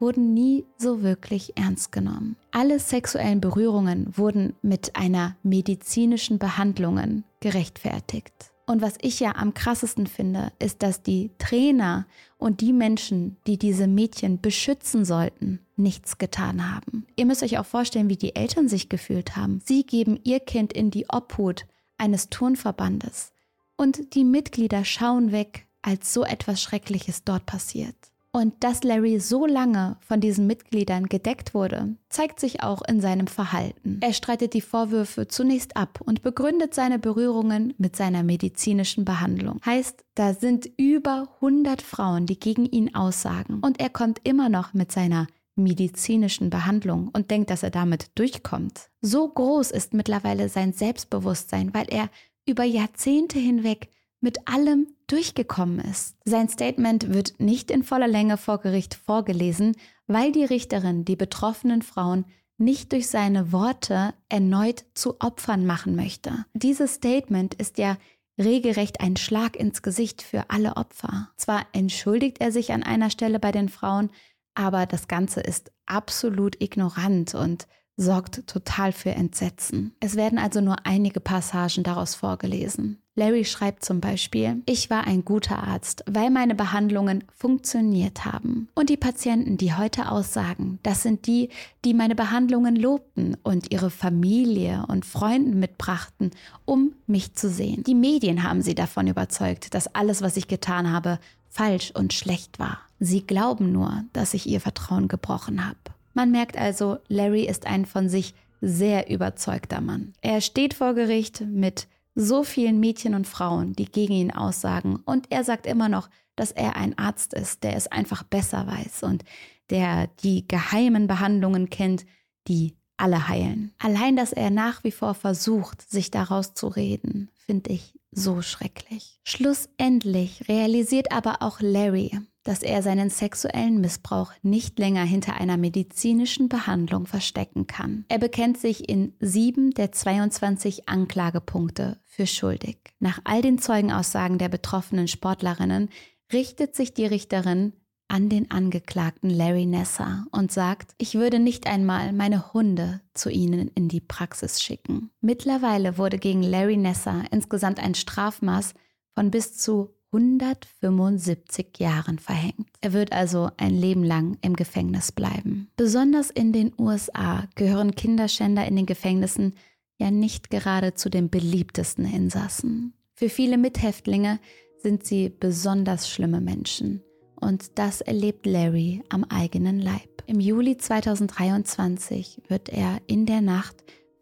wurden 0.00 0.34
nie 0.34 0.64
so 0.76 1.02
wirklich 1.02 1.56
ernst 1.56 1.92
genommen. 1.92 2.36
Alle 2.50 2.78
sexuellen 2.80 3.40
Berührungen 3.40 4.08
wurden 4.16 4.54
mit 4.62 4.96
einer 4.96 5.36
medizinischen 5.42 6.38
Behandlung 6.38 7.22
gerechtfertigt. 7.40 8.55
Und 8.66 8.82
was 8.82 8.94
ich 9.00 9.20
ja 9.20 9.36
am 9.36 9.54
krassesten 9.54 10.08
finde, 10.08 10.52
ist, 10.58 10.82
dass 10.82 11.02
die 11.02 11.30
Trainer 11.38 12.06
und 12.36 12.60
die 12.60 12.72
Menschen, 12.72 13.36
die 13.46 13.58
diese 13.58 13.86
Mädchen 13.86 14.40
beschützen 14.40 15.04
sollten, 15.04 15.60
nichts 15.76 16.18
getan 16.18 16.74
haben. 16.74 17.06
Ihr 17.14 17.26
müsst 17.26 17.44
euch 17.44 17.58
auch 17.58 17.66
vorstellen, 17.66 18.08
wie 18.08 18.16
die 18.16 18.34
Eltern 18.34 18.68
sich 18.68 18.88
gefühlt 18.88 19.36
haben. 19.36 19.60
Sie 19.64 19.84
geben 19.84 20.18
ihr 20.24 20.40
Kind 20.40 20.72
in 20.72 20.90
die 20.90 21.06
Obhut 21.08 21.66
eines 21.96 22.28
Turnverbandes 22.28 23.32
und 23.76 24.14
die 24.14 24.24
Mitglieder 24.24 24.84
schauen 24.84 25.30
weg, 25.30 25.66
als 25.82 26.12
so 26.12 26.24
etwas 26.24 26.60
Schreckliches 26.60 27.22
dort 27.22 27.46
passiert. 27.46 27.94
Und 28.36 28.52
dass 28.60 28.84
Larry 28.84 29.18
so 29.18 29.46
lange 29.46 29.96
von 30.00 30.20
diesen 30.20 30.46
Mitgliedern 30.46 31.06
gedeckt 31.06 31.54
wurde, 31.54 31.96
zeigt 32.10 32.38
sich 32.38 32.62
auch 32.62 32.82
in 32.86 33.00
seinem 33.00 33.28
Verhalten. 33.28 33.98
Er 34.02 34.12
streitet 34.12 34.52
die 34.52 34.60
Vorwürfe 34.60 35.26
zunächst 35.26 35.74
ab 35.74 36.00
und 36.04 36.20
begründet 36.20 36.74
seine 36.74 36.98
Berührungen 36.98 37.72
mit 37.78 37.96
seiner 37.96 38.22
medizinischen 38.22 39.06
Behandlung. 39.06 39.58
Heißt, 39.64 40.04
da 40.16 40.34
sind 40.34 40.68
über 40.76 41.28
100 41.36 41.80
Frauen, 41.80 42.26
die 42.26 42.38
gegen 42.38 42.66
ihn 42.66 42.94
aussagen 42.94 43.60
und 43.62 43.80
er 43.80 43.88
kommt 43.88 44.20
immer 44.24 44.50
noch 44.50 44.74
mit 44.74 44.92
seiner 44.92 45.28
medizinischen 45.54 46.50
Behandlung 46.50 47.08
und 47.14 47.30
denkt, 47.30 47.48
dass 47.48 47.62
er 47.62 47.70
damit 47.70 48.10
durchkommt. 48.16 48.90
So 49.00 49.26
groß 49.28 49.70
ist 49.70 49.94
mittlerweile 49.94 50.50
sein 50.50 50.74
Selbstbewusstsein, 50.74 51.72
weil 51.72 51.86
er 51.88 52.10
über 52.44 52.64
Jahrzehnte 52.64 53.38
hinweg 53.38 53.88
mit 54.20 54.46
allem 54.46 54.88
durchgekommen 55.06 55.80
ist. 55.80 56.16
Sein 56.24 56.48
Statement 56.48 57.12
wird 57.12 57.38
nicht 57.38 57.70
in 57.70 57.82
voller 57.82 58.08
Länge 58.08 58.36
vor 58.36 58.58
Gericht 58.58 58.94
vorgelesen, 58.94 59.76
weil 60.06 60.32
die 60.32 60.44
Richterin 60.44 61.04
die 61.04 61.16
betroffenen 61.16 61.82
Frauen 61.82 62.24
nicht 62.58 62.92
durch 62.92 63.08
seine 63.08 63.52
Worte 63.52 64.14
erneut 64.28 64.84
zu 64.94 65.20
Opfern 65.20 65.66
machen 65.66 65.94
möchte. 65.94 66.44
Dieses 66.54 66.94
Statement 66.94 67.54
ist 67.54 67.78
ja 67.78 67.96
regelrecht 68.38 69.00
ein 69.00 69.16
Schlag 69.16 69.56
ins 69.56 69.82
Gesicht 69.82 70.22
für 70.22 70.50
alle 70.50 70.76
Opfer. 70.76 71.30
Zwar 71.36 71.66
entschuldigt 71.72 72.40
er 72.40 72.52
sich 72.52 72.72
an 72.72 72.82
einer 72.82 73.10
Stelle 73.10 73.38
bei 73.38 73.52
den 73.52 73.68
Frauen, 73.68 74.10
aber 74.54 74.86
das 74.86 75.08
Ganze 75.08 75.40
ist 75.40 75.72
absolut 75.86 76.60
ignorant 76.60 77.34
und 77.34 77.66
sorgt 77.96 78.46
total 78.46 78.92
für 78.92 79.10
Entsetzen. 79.10 79.94
Es 80.00 80.16
werden 80.16 80.38
also 80.38 80.60
nur 80.60 80.76
einige 80.84 81.20
Passagen 81.20 81.82
daraus 81.82 82.14
vorgelesen. 82.14 83.02
Larry 83.18 83.46
schreibt 83.46 83.82
zum 83.82 84.02
Beispiel, 84.02 84.62
ich 84.66 84.90
war 84.90 85.06
ein 85.06 85.24
guter 85.24 85.58
Arzt, 85.62 86.04
weil 86.06 86.28
meine 86.28 86.54
Behandlungen 86.54 87.24
funktioniert 87.34 88.26
haben. 88.26 88.68
Und 88.74 88.90
die 88.90 88.98
Patienten, 88.98 89.56
die 89.56 89.72
heute 89.72 90.10
aussagen, 90.10 90.78
das 90.82 91.02
sind 91.02 91.26
die, 91.26 91.48
die 91.86 91.94
meine 91.94 92.14
Behandlungen 92.14 92.76
lobten 92.76 93.34
und 93.42 93.72
ihre 93.72 93.88
Familie 93.88 94.84
und 94.88 95.06
Freunden 95.06 95.58
mitbrachten, 95.58 96.30
um 96.66 96.92
mich 97.06 97.34
zu 97.34 97.48
sehen. 97.48 97.84
Die 97.84 97.94
Medien 97.94 98.42
haben 98.42 98.60
sie 98.60 98.74
davon 98.74 99.06
überzeugt, 99.06 99.72
dass 99.72 99.94
alles, 99.94 100.20
was 100.20 100.36
ich 100.36 100.46
getan 100.46 100.92
habe, 100.92 101.18
falsch 101.48 101.92
und 101.92 102.12
schlecht 102.12 102.58
war. 102.58 102.80
Sie 103.00 103.26
glauben 103.26 103.72
nur, 103.72 104.04
dass 104.12 104.34
ich 104.34 104.46
ihr 104.46 104.60
Vertrauen 104.60 105.08
gebrochen 105.08 105.66
habe. 105.66 105.78
Man 106.12 106.30
merkt 106.30 106.58
also, 106.58 106.98
Larry 107.08 107.44
ist 107.44 107.66
ein 107.66 107.86
von 107.86 108.10
sich 108.10 108.34
sehr 108.60 109.08
überzeugter 109.08 109.80
Mann. 109.80 110.12
Er 110.20 110.42
steht 110.42 110.74
vor 110.74 110.92
Gericht 110.92 111.40
mit 111.40 111.88
so 112.16 112.42
vielen 112.42 112.80
Mädchen 112.80 113.14
und 113.14 113.28
Frauen, 113.28 113.74
die 113.74 113.84
gegen 113.84 114.14
ihn 114.14 114.32
aussagen. 114.32 114.96
Und 115.04 115.30
er 115.30 115.44
sagt 115.44 115.66
immer 115.66 115.88
noch, 115.88 116.08
dass 116.34 116.50
er 116.50 116.74
ein 116.74 116.98
Arzt 116.98 117.34
ist, 117.34 117.62
der 117.62 117.76
es 117.76 117.86
einfach 117.86 118.22
besser 118.22 118.66
weiß 118.66 119.04
und 119.04 119.24
der 119.70 120.08
die 120.22 120.48
geheimen 120.48 121.06
Behandlungen 121.06 121.70
kennt, 121.70 122.06
die 122.48 122.76
alle 122.96 123.28
heilen. 123.28 123.72
Allein, 123.78 124.16
dass 124.16 124.32
er 124.32 124.50
nach 124.50 124.82
wie 124.82 124.90
vor 124.90 125.14
versucht, 125.14 125.88
sich 125.88 126.10
daraus 126.10 126.54
zu 126.54 126.68
reden, 126.68 127.30
finde 127.46 127.70
ich 127.72 127.94
so 128.10 128.42
schrecklich. 128.42 129.20
Schlussendlich 129.24 130.48
realisiert 130.48 131.12
aber 131.12 131.42
auch 131.42 131.60
Larry, 131.60 132.18
dass 132.42 132.62
er 132.62 132.82
seinen 132.82 133.10
sexuellen 133.10 133.80
Missbrauch 133.80 134.32
nicht 134.42 134.78
länger 134.78 135.04
hinter 135.04 135.34
einer 135.34 135.56
medizinischen 135.56 136.48
Behandlung 136.48 137.06
verstecken 137.06 137.66
kann. 137.66 138.04
Er 138.08 138.18
bekennt 138.18 138.58
sich 138.58 138.88
in 138.88 139.14
sieben 139.20 139.72
der 139.72 139.92
22 139.92 140.88
Anklagepunkte 140.88 142.00
für 142.04 142.26
schuldig. 142.26 142.78
Nach 143.00 143.20
all 143.24 143.42
den 143.42 143.58
Zeugenaussagen 143.58 144.38
der 144.38 144.48
betroffenen 144.48 145.08
Sportlerinnen 145.08 145.90
richtet 146.32 146.74
sich 146.74 146.94
die 146.94 147.06
Richterin 147.06 147.72
an 148.08 148.28
den 148.28 148.50
Angeklagten 148.50 149.30
Larry 149.30 149.66
Nessa 149.66 150.26
und 150.30 150.52
sagt, 150.52 150.94
ich 150.98 151.14
würde 151.14 151.38
nicht 151.38 151.66
einmal 151.66 152.12
meine 152.12 152.52
Hunde 152.52 153.00
zu 153.14 153.30
ihnen 153.30 153.68
in 153.74 153.88
die 153.88 154.00
Praxis 154.00 154.62
schicken. 154.62 155.10
Mittlerweile 155.20 155.98
wurde 155.98 156.18
gegen 156.18 156.42
Larry 156.42 156.76
Nessa 156.76 157.24
insgesamt 157.30 157.80
ein 157.80 157.94
Strafmaß 157.94 158.74
von 159.14 159.30
bis 159.30 159.56
zu 159.56 159.96
175 160.12 161.78
Jahren 161.78 162.18
verhängt. 162.18 162.68
Er 162.80 162.92
wird 162.92 163.12
also 163.12 163.50
ein 163.56 163.74
Leben 163.74 164.04
lang 164.04 164.38
im 164.40 164.56
Gefängnis 164.56 165.12
bleiben. 165.12 165.68
Besonders 165.76 166.30
in 166.30 166.52
den 166.52 166.72
USA 166.78 167.48
gehören 167.54 167.94
Kinderschänder 167.94 168.66
in 168.66 168.76
den 168.76 168.86
Gefängnissen 168.86 169.54
ja 169.98 170.10
nicht 170.10 170.50
gerade 170.50 170.94
zu 170.94 171.10
den 171.10 171.30
beliebtesten 171.30 172.04
Insassen. 172.04 172.94
Für 173.14 173.28
viele 173.28 173.58
Mithäftlinge 173.58 174.38
sind 174.82 175.04
sie 175.04 175.30
besonders 175.30 176.08
schlimme 176.08 176.40
Menschen. 176.40 177.02
Und 177.40 177.78
das 177.78 178.00
erlebt 178.00 178.46
Larry 178.46 179.02
am 179.08 179.24
eigenen 179.24 179.78
Leib. 179.78 180.22
Im 180.26 180.40
Juli 180.40 180.76
2023 180.76 182.42
wird 182.48 182.68
er 182.68 182.98
in 183.06 183.26
der 183.26 183.40
Nacht 183.40 183.76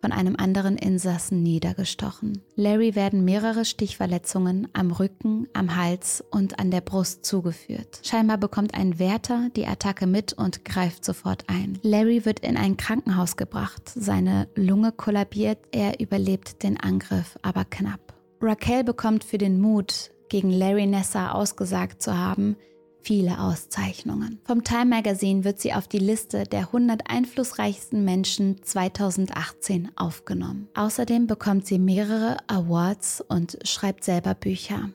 von 0.05 0.13
einem 0.13 0.37
anderen 0.37 0.77
Insassen 0.77 1.43
niedergestochen. 1.43 2.43
Larry 2.57 2.95
werden 2.95 3.25
mehrere 3.25 3.65
Stichverletzungen 3.65 4.69
am 4.75 4.91
Rücken, 4.91 5.49
am 5.55 5.77
Hals 5.77 6.23
und 6.31 6.59
an 6.59 6.71
der 6.71 6.83
Brust 6.83 7.25
zugeführt. 7.25 8.01
Scheinbar 8.03 8.37
bekommt 8.37 8.75
ein 8.75 8.99
Wärter 8.99 9.49
die 9.57 9.67
Attacke 9.67 10.07
mit 10.07 10.35
und 10.35 10.63
greift 10.63 11.07
sofort 11.07 11.45
ein. 11.47 11.79
Larry 11.81 12.27
wird 12.27 12.41
in 12.41 12.59
ein 12.59 12.77
Krankenhaus 12.77 13.39
gebracht. 13.39 13.91
Seine 13.95 14.47
Lunge 14.57 14.93
kollabiert, 14.93 15.57
er 15.73 15.99
überlebt 16.01 16.63
den 16.63 16.79
Angriff, 16.79 17.39
aber 17.41 17.65
knapp. 17.65 18.13
Raquel 18.43 18.85
bekommt 18.85 19.25
für 19.25 19.39
den 19.39 19.59
Mut, 19.59 20.11
gegen 20.29 20.51
Larry 20.51 20.87
Nessa 20.87 21.33
ausgesagt 21.33 22.03
zu 22.03 22.19
haben, 22.19 22.57
viele 23.05 23.41
Auszeichnungen. 23.41 24.41
Vom 24.45 24.65
Time 24.65 24.87
Magazine 24.87 25.45
wird 25.45 25.61
sie 25.61 25.75
auf 25.75 25.87
die 25.87 25.99
Liste 25.99 26.45
der 26.45 26.61
100 26.61 27.11
einflussreichsten 27.11 28.05
Menschen 28.05 28.63
2018 28.63 29.91
aufgenommen. 29.97 30.69
Außerdem 30.75 31.27
bekommt 31.27 31.67
sie 31.67 31.79
mehrere 31.79 32.39
Awards 32.47 33.23
und 33.27 33.59
schreibt 33.65 34.05
selber 34.05 34.35
Bücher. 34.35 34.91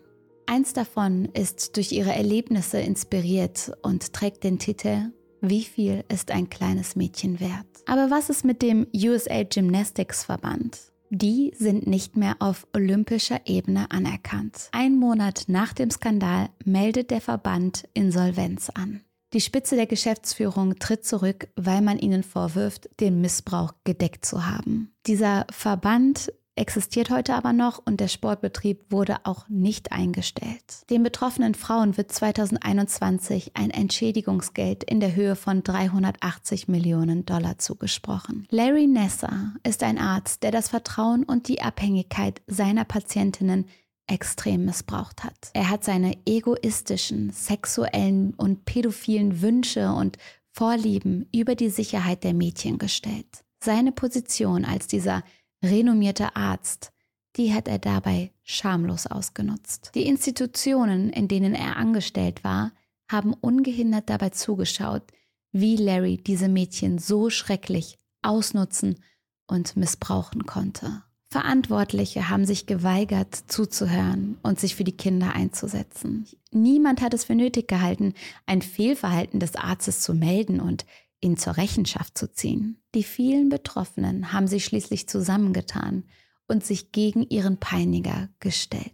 Eins 0.47 0.73
davon 0.73 1.25
ist 1.33 1.77
durch 1.77 1.91
ihre 1.91 2.11
Erlebnisse 2.11 2.79
inspiriert 2.79 3.71
und 3.83 4.13
trägt 4.13 4.43
den 4.43 4.57
Titel 4.57 5.11
Wie 5.41 5.63
viel 5.63 6.03
ist 6.09 6.31
ein 6.31 6.49
kleines 6.49 6.95
Mädchen 6.95 7.39
wert? 7.39 7.67
Aber 7.85 8.09
was 8.09 8.29
ist 8.31 8.43
mit 8.43 8.63
dem 8.63 8.87
USA 8.95 9.43
Gymnastics 9.43 10.25
Verband? 10.25 10.79
Die 11.09 11.53
sind 11.57 11.87
nicht 11.87 12.17
mehr 12.17 12.35
auf 12.39 12.67
olympischer 12.73 13.41
Ebene 13.45 13.89
anerkannt. 13.89 14.69
Ein 14.71 14.97
Monat 14.97 15.45
nach 15.47 15.73
dem 15.73 15.89
Skandal 15.89 16.49
meldet 16.63 17.09
der 17.09 17.21
Verband 17.21 17.87
Insolvenz 17.93 18.69
an. 18.69 19.01
Die 19.33 19.41
Spitze 19.41 19.75
der 19.75 19.85
Geschäftsführung 19.85 20.79
tritt 20.79 21.05
zurück, 21.05 21.49
weil 21.55 21.81
man 21.81 21.99
ihnen 21.99 22.23
vorwirft, 22.23 22.89
den 22.99 23.21
Missbrauch 23.21 23.73
gedeckt 23.83 24.25
zu 24.25 24.47
haben. 24.47 24.91
Dieser 25.05 25.45
Verband 25.51 26.33
existiert 26.59 27.09
heute 27.09 27.35
aber 27.35 27.53
noch 27.53 27.81
und 27.83 27.99
der 27.99 28.07
Sportbetrieb 28.07 28.91
wurde 28.91 29.17
auch 29.23 29.47
nicht 29.49 29.91
eingestellt. 29.91 30.89
Den 30.89 31.03
betroffenen 31.03 31.55
Frauen 31.55 31.97
wird 31.97 32.11
2021 32.11 33.51
ein 33.55 33.71
Entschädigungsgeld 33.71 34.83
in 34.83 34.99
der 34.99 35.15
Höhe 35.15 35.35
von 35.35 35.63
380 35.63 36.67
Millionen 36.67 37.25
Dollar 37.25 37.57
zugesprochen. 37.57 38.47
Larry 38.51 38.87
Nessa 38.87 39.53
ist 39.63 39.83
ein 39.83 39.97
Arzt, 39.97 40.43
der 40.43 40.51
das 40.51 40.69
Vertrauen 40.69 41.23
und 41.23 41.47
die 41.47 41.61
Abhängigkeit 41.61 42.41
seiner 42.47 42.85
Patientinnen 42.85 43.65
extrem 44.07 44.65
missbraucht 44.65 45.23
hat. 45.23 45.51
Er 45.53 45.69
hat 45.69 45.83
seine 45.83 46.17
egoistischen, 46.25 47.31
sexuellen 47.31 48.33
und 48.33 48.65
pädophilen 48.65 49.41
Wünsche 49.41 49.91
und 49.93 50.17
Vorlieben 50.51 51.29
über 51.33 51.55
die 51.55 51.69
Sicherheit 51.69 52.23
der 52.23 52.33
Mädchen 52.33 52.79
gestellt. 52.79 53.45
Seine 53.63 53.91
Position 53.91 54.65
als 54.65 54.87
dieser 54.87 55.23
renommierter 55.63 56.35
Arzt, 56.35 56.91
die 57.35 57.53
hat 57.53 57.67
er 57.67 57.79
dabei 57.79 58.31
schamlos 58.43 59.07
ausgenutzt. 59.07 59.91
Die 59.95 60.05
Institutionen, 60.05 61.09
in 61.09 61.27
denen 61.27 61.53
er 61.53 61.77
angestellt 61.77 62.43
war, 62.43 62.71
haben 63.09 63.33
ungehindert 63.33 64.09
dabei 64.09 64.29
zugeschaut, 64.29 65.03
wie 65.51 65.77
Larry 65.77 66.17
diese 66.17 66.47
Mädchen 66.47 66.99
so 66.99 67.29
schrecklich 67.29 67.97
ausnutzen 68.21 69.03
und 69.47 69.75
missbrauchen 69.77 70.45
konnte. 70.45 71.03
Verantwortliche 71.31 72.29
haben 72.29 72.45
sich 72.45 72.65
geweigert 72.65 73.35
zuzuhören 73.47 74.37
und 74.41 74.59
sich 74.59 74.75
für 74.75 74.83
die 74.83 74.97
Kinder 74.97 75.33
einzusetzen. 75.33 76.25
Niemand 76.51 77.01
hat 77.01 77.13
es 77.13 77.23
für 77.23 77.35
nötig 77.35 77.67
gehalten, 77.67 78.13
ein 78.47 78.63
Fehlverhalten 78.63 79.39
des 79.39 79.55
Arztes 79.55 80.01
zu 80.01 80.15
melden 80.15 80.59
und 80.59 80.85
ihn 81.21 81.37
zur 81.37 81.57
Rechenschaft 81.57 82.17
zu 82.17 82.31
ziehen. 82.31 82.81
Die 82.95 83.03
vielen 83.03 83.49
Betroffenen 83.49 84.33
haben 84.33 84.47
sich 84.47 84.65
schließlich 84.65 85.07
zusammengetan 85.07 86.05
und 86.47 86.65
sich 86.65 86.91
gegen 86.91 87.23
ihren 87.23 87.59
Peiniger 87.59 88.29
gestellt. 88.39 88.93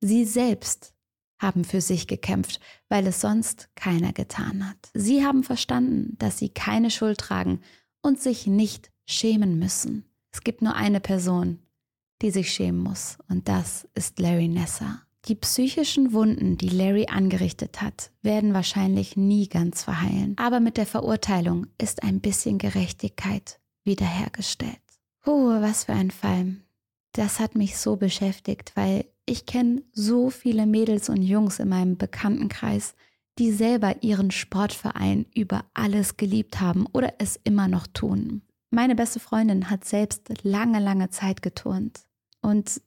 Sie 0.00 0.24
selbst 0.24 0.94
haben 1.40 1.64
für 1.64 1.80
sich 1.80 2.06
gekämpft, 2.06 2.60
weil 2.88 3.06
es 3.06 3.20
sonst 3.20 3.68
keiner 3.76 4.12
getan 4.12 4.68
hat. 4.68 4.90
Sie 4.94 5.24
haben 5.24 5.44
verstanden, 5.44 6.16
dass 6.18 6.38
sie 6.38 6.48
keine 6.48 6.90
Schuld 6.90 7.18
tragen 7.18 7.60
und 8.02 8.20
sich 8.20 8.46
nicht 8.46 8.90
schämen 9.06 9.58
müssen. 9.58 10.04
Es 10.32 10.42
gibt 10.42 10.62
nur 10.62 10.74
eine 10.74 11.00
Person, 11.00 11.60
die 12.22 12.30
sich 12.30 12.52
schämen 12.52 12.80
muss. 12.80 13.18
Und 13.28 13.48
das 13.48 13.88
ist 13.94 14.18
Larry 14.18 14.48
Nessa. 14.48 15.02
Die 15.28 15.34
psychischen 15.34 16.14
Wunden, 16.14 16.56
die 16.56 16.70
Larry 16.70 17.06
angerichtet 17.10 17.82
hat, 17.82 18.10
werden 18.22 18.54
wahrscheinlich 18.54 19.14
nie 19.14 19.46
ganz 19.46 19.84
verheilen. 19.84 20.34
Aber 20.38 20.58
mit 20.58 20.78
der 20.78 20.86
Verurteilung 20.86 21.66
ist 21.76 22.02
ein 22.02 22.20
bisschen 22.20 22.56
Gerechtigkeit 22.56 23.60
wiederhergestellt. 23.84 24.80
Puh, 25.20 25.60
was 25.60 25.84
für 25.84 25.92
ein 25.92 26.10
Fall. 26.10 26.56
Das 27.12 27.40
hat 27.40 27.56
mich 27.56 27.76
so 27.76 27.96
beschäftigt, 27.96 28.72
weil 28.74 29.04
ich 29.26 29.44
kenne 29.44 29.82
so 29.92 30.30
viele 30.30 30.64
Mädels 30.64 31.10
und 31.10 31.20
Jungs 31.20 31.58
in 31.58 31.68
meinem 31.68 31.98
Bekanntenkreis, 31.98 32.94
die 33.38 33.52
selber 33.52 34.02
ihren 34.02 34.30
Sportverein 34.30 35.26
über 35.34 35.66
alles 35.74 36.16
geliebt 36.16 36.58
haben 36.58 36.86
oder 36.94 37.12
es 37.18 37.38
immer 37.44 37.68
noch 37.68 37.86
tun. 37.86 38.40
Meine 38.70 38.94
beste 38.94 39.20
Freundin 39.20 39.68
hat 39.68 39.84
selbst 39.84 40.30
lange, 40.42 40.80
lange 40.80 41.10
Zeit 41.10 41.42
geturnt. 41.42 42.00
Und 42.40 42.80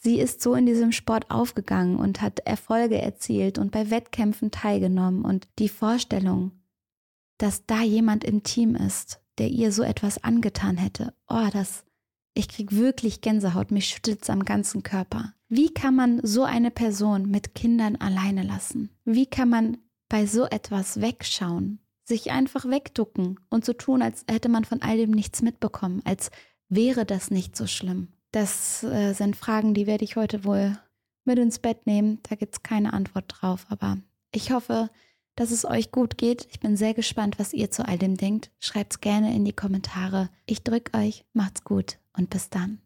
sie 0.00 0.18
ist 0.18 0.42
so 0.42 0.54
in 0.54 0.66
diesem 0.66 0.92
Sport 0.92 1.30
aufgegangen 1.30 1.96
und 1.96 2.22
hat 2.22 2.40
Erfolge 2.40 3.00
erzielt 3.00 3.58
und 3.58 3.72
bei 3.72 3.90
Wettkämpfen 3.90 4.50
teilgenommen. 4.50 5.24
Und 5.24 5.48
die 5.58 5.68
Vorstellung, 5.68 6.52
dass 7.38 7.66
da 7.66 7.82
jemand 7.82 8.24
im 8.24 8.42
Team 8.42 8.74
ist, 8.74 9.20
der 9.38 9.48
ihr 9.48 9.72
so 9.72 9.82
etwas 9.82 10.22
angetan 10.22 10.76
hätte, 10.76 11.12
oh, 11.28 11.48
das, 11.52 11.84
ich 12.34 12.48
krieg 12.48 12.72
wirklich 12.72 13.20
Gänsehaut, 13.20 13.70
mich 13.70 13.88
schüttelt 13.88 14.22
es 14.22 14.30
am 14.30 14.44
ganzen 14.44 14.82
Körper. 14.82 15.34
Wie 15.48 15.72
kann 15.72 15.94
man 15.94 16.20
so 16.22 16.42
eine 16.42 16.70
Person 16.70 17.30
mit 17.30 17.54
Kindern 17.54 17.96
alleine 17.96 18.42
lassen? 18.42 18.90
Wie 19.04 19.26
kann 19.26 19.48
man 19.48 19.78
bei 20.08 20.26
so 20.26 20.44
etwas 20.44 21.00
wegschauen, 21.00 21.80
sich 22.04 22.30
einfach 22.30 22.68
wegducken 22.68 23.38
und 23.48 23.64
so 23.64 23.72
tun, 23.72 24.02
als 24.02 24.24
hätte 24.28 24.48
man 24.48 24.64
von 24.64 24.82
all 24.82 24.96
dem 24.96 25.10
nichts 25.10 25.42
mitbekommen, 25.42 26.02
als 26.04 26.30
wäre 26.68 27.04
das 27.04 27.30
nicht 27.30 27.56
so 27.56 27.66
schlimm? 27.66 28.08
Das 28.36 28.82
äh, 28.82 29.14
sind 29.14 29.34
Fragen, 29.34 29.72
die 29.72 29.86
werde 29.86 30.04
ich 30.04 30.16
heute 30.16 30.44
wohl 30.44 30.78
mit 31.24 31.38
ins 31.38 31.58
Bett 31.58 31.86
nehmen. 31.86 32.18
Da 32.28 32.34
gibt 32.36 32.54
es 32.54 32.62
keine 32.62 32.92
Antwort 32.92 33.24
drauf. 33.28 33.64
Aber 33.70 33.96
ich 34.30 34.50
hoffe, 34.50 34.90
dass 35.36 35.50
es 35.50 35.64
euch 35.64 35.90
gut 35.90 36.18
geht. 36.18 36.46
Ich 36.50 36.60
bin 36.60 36.76
sehr 36.76 36.92
gespannt, 36.92 37.38
was 37.38 37.54
ihr 37.54 37.70
zu 37.70 37.88
all 37.88 37.96
dem 37.96 38.18
denkt. 38.18 38.50
Schreibt 38.60 38.92
es 38.92 39.00
gerne 39.00 39.34
in 39.34 39.46
die 39.46 39.54
Kommentare. 39.54 40.28
Ich 40.44 40.62
drücke 40.62 40.98
euch, 40.98 41.24
macht's 41.32 41.64
gut 41.64 41.96
und 42.12 42.28
bis 42.28 42.50
dann. 42.50 42.82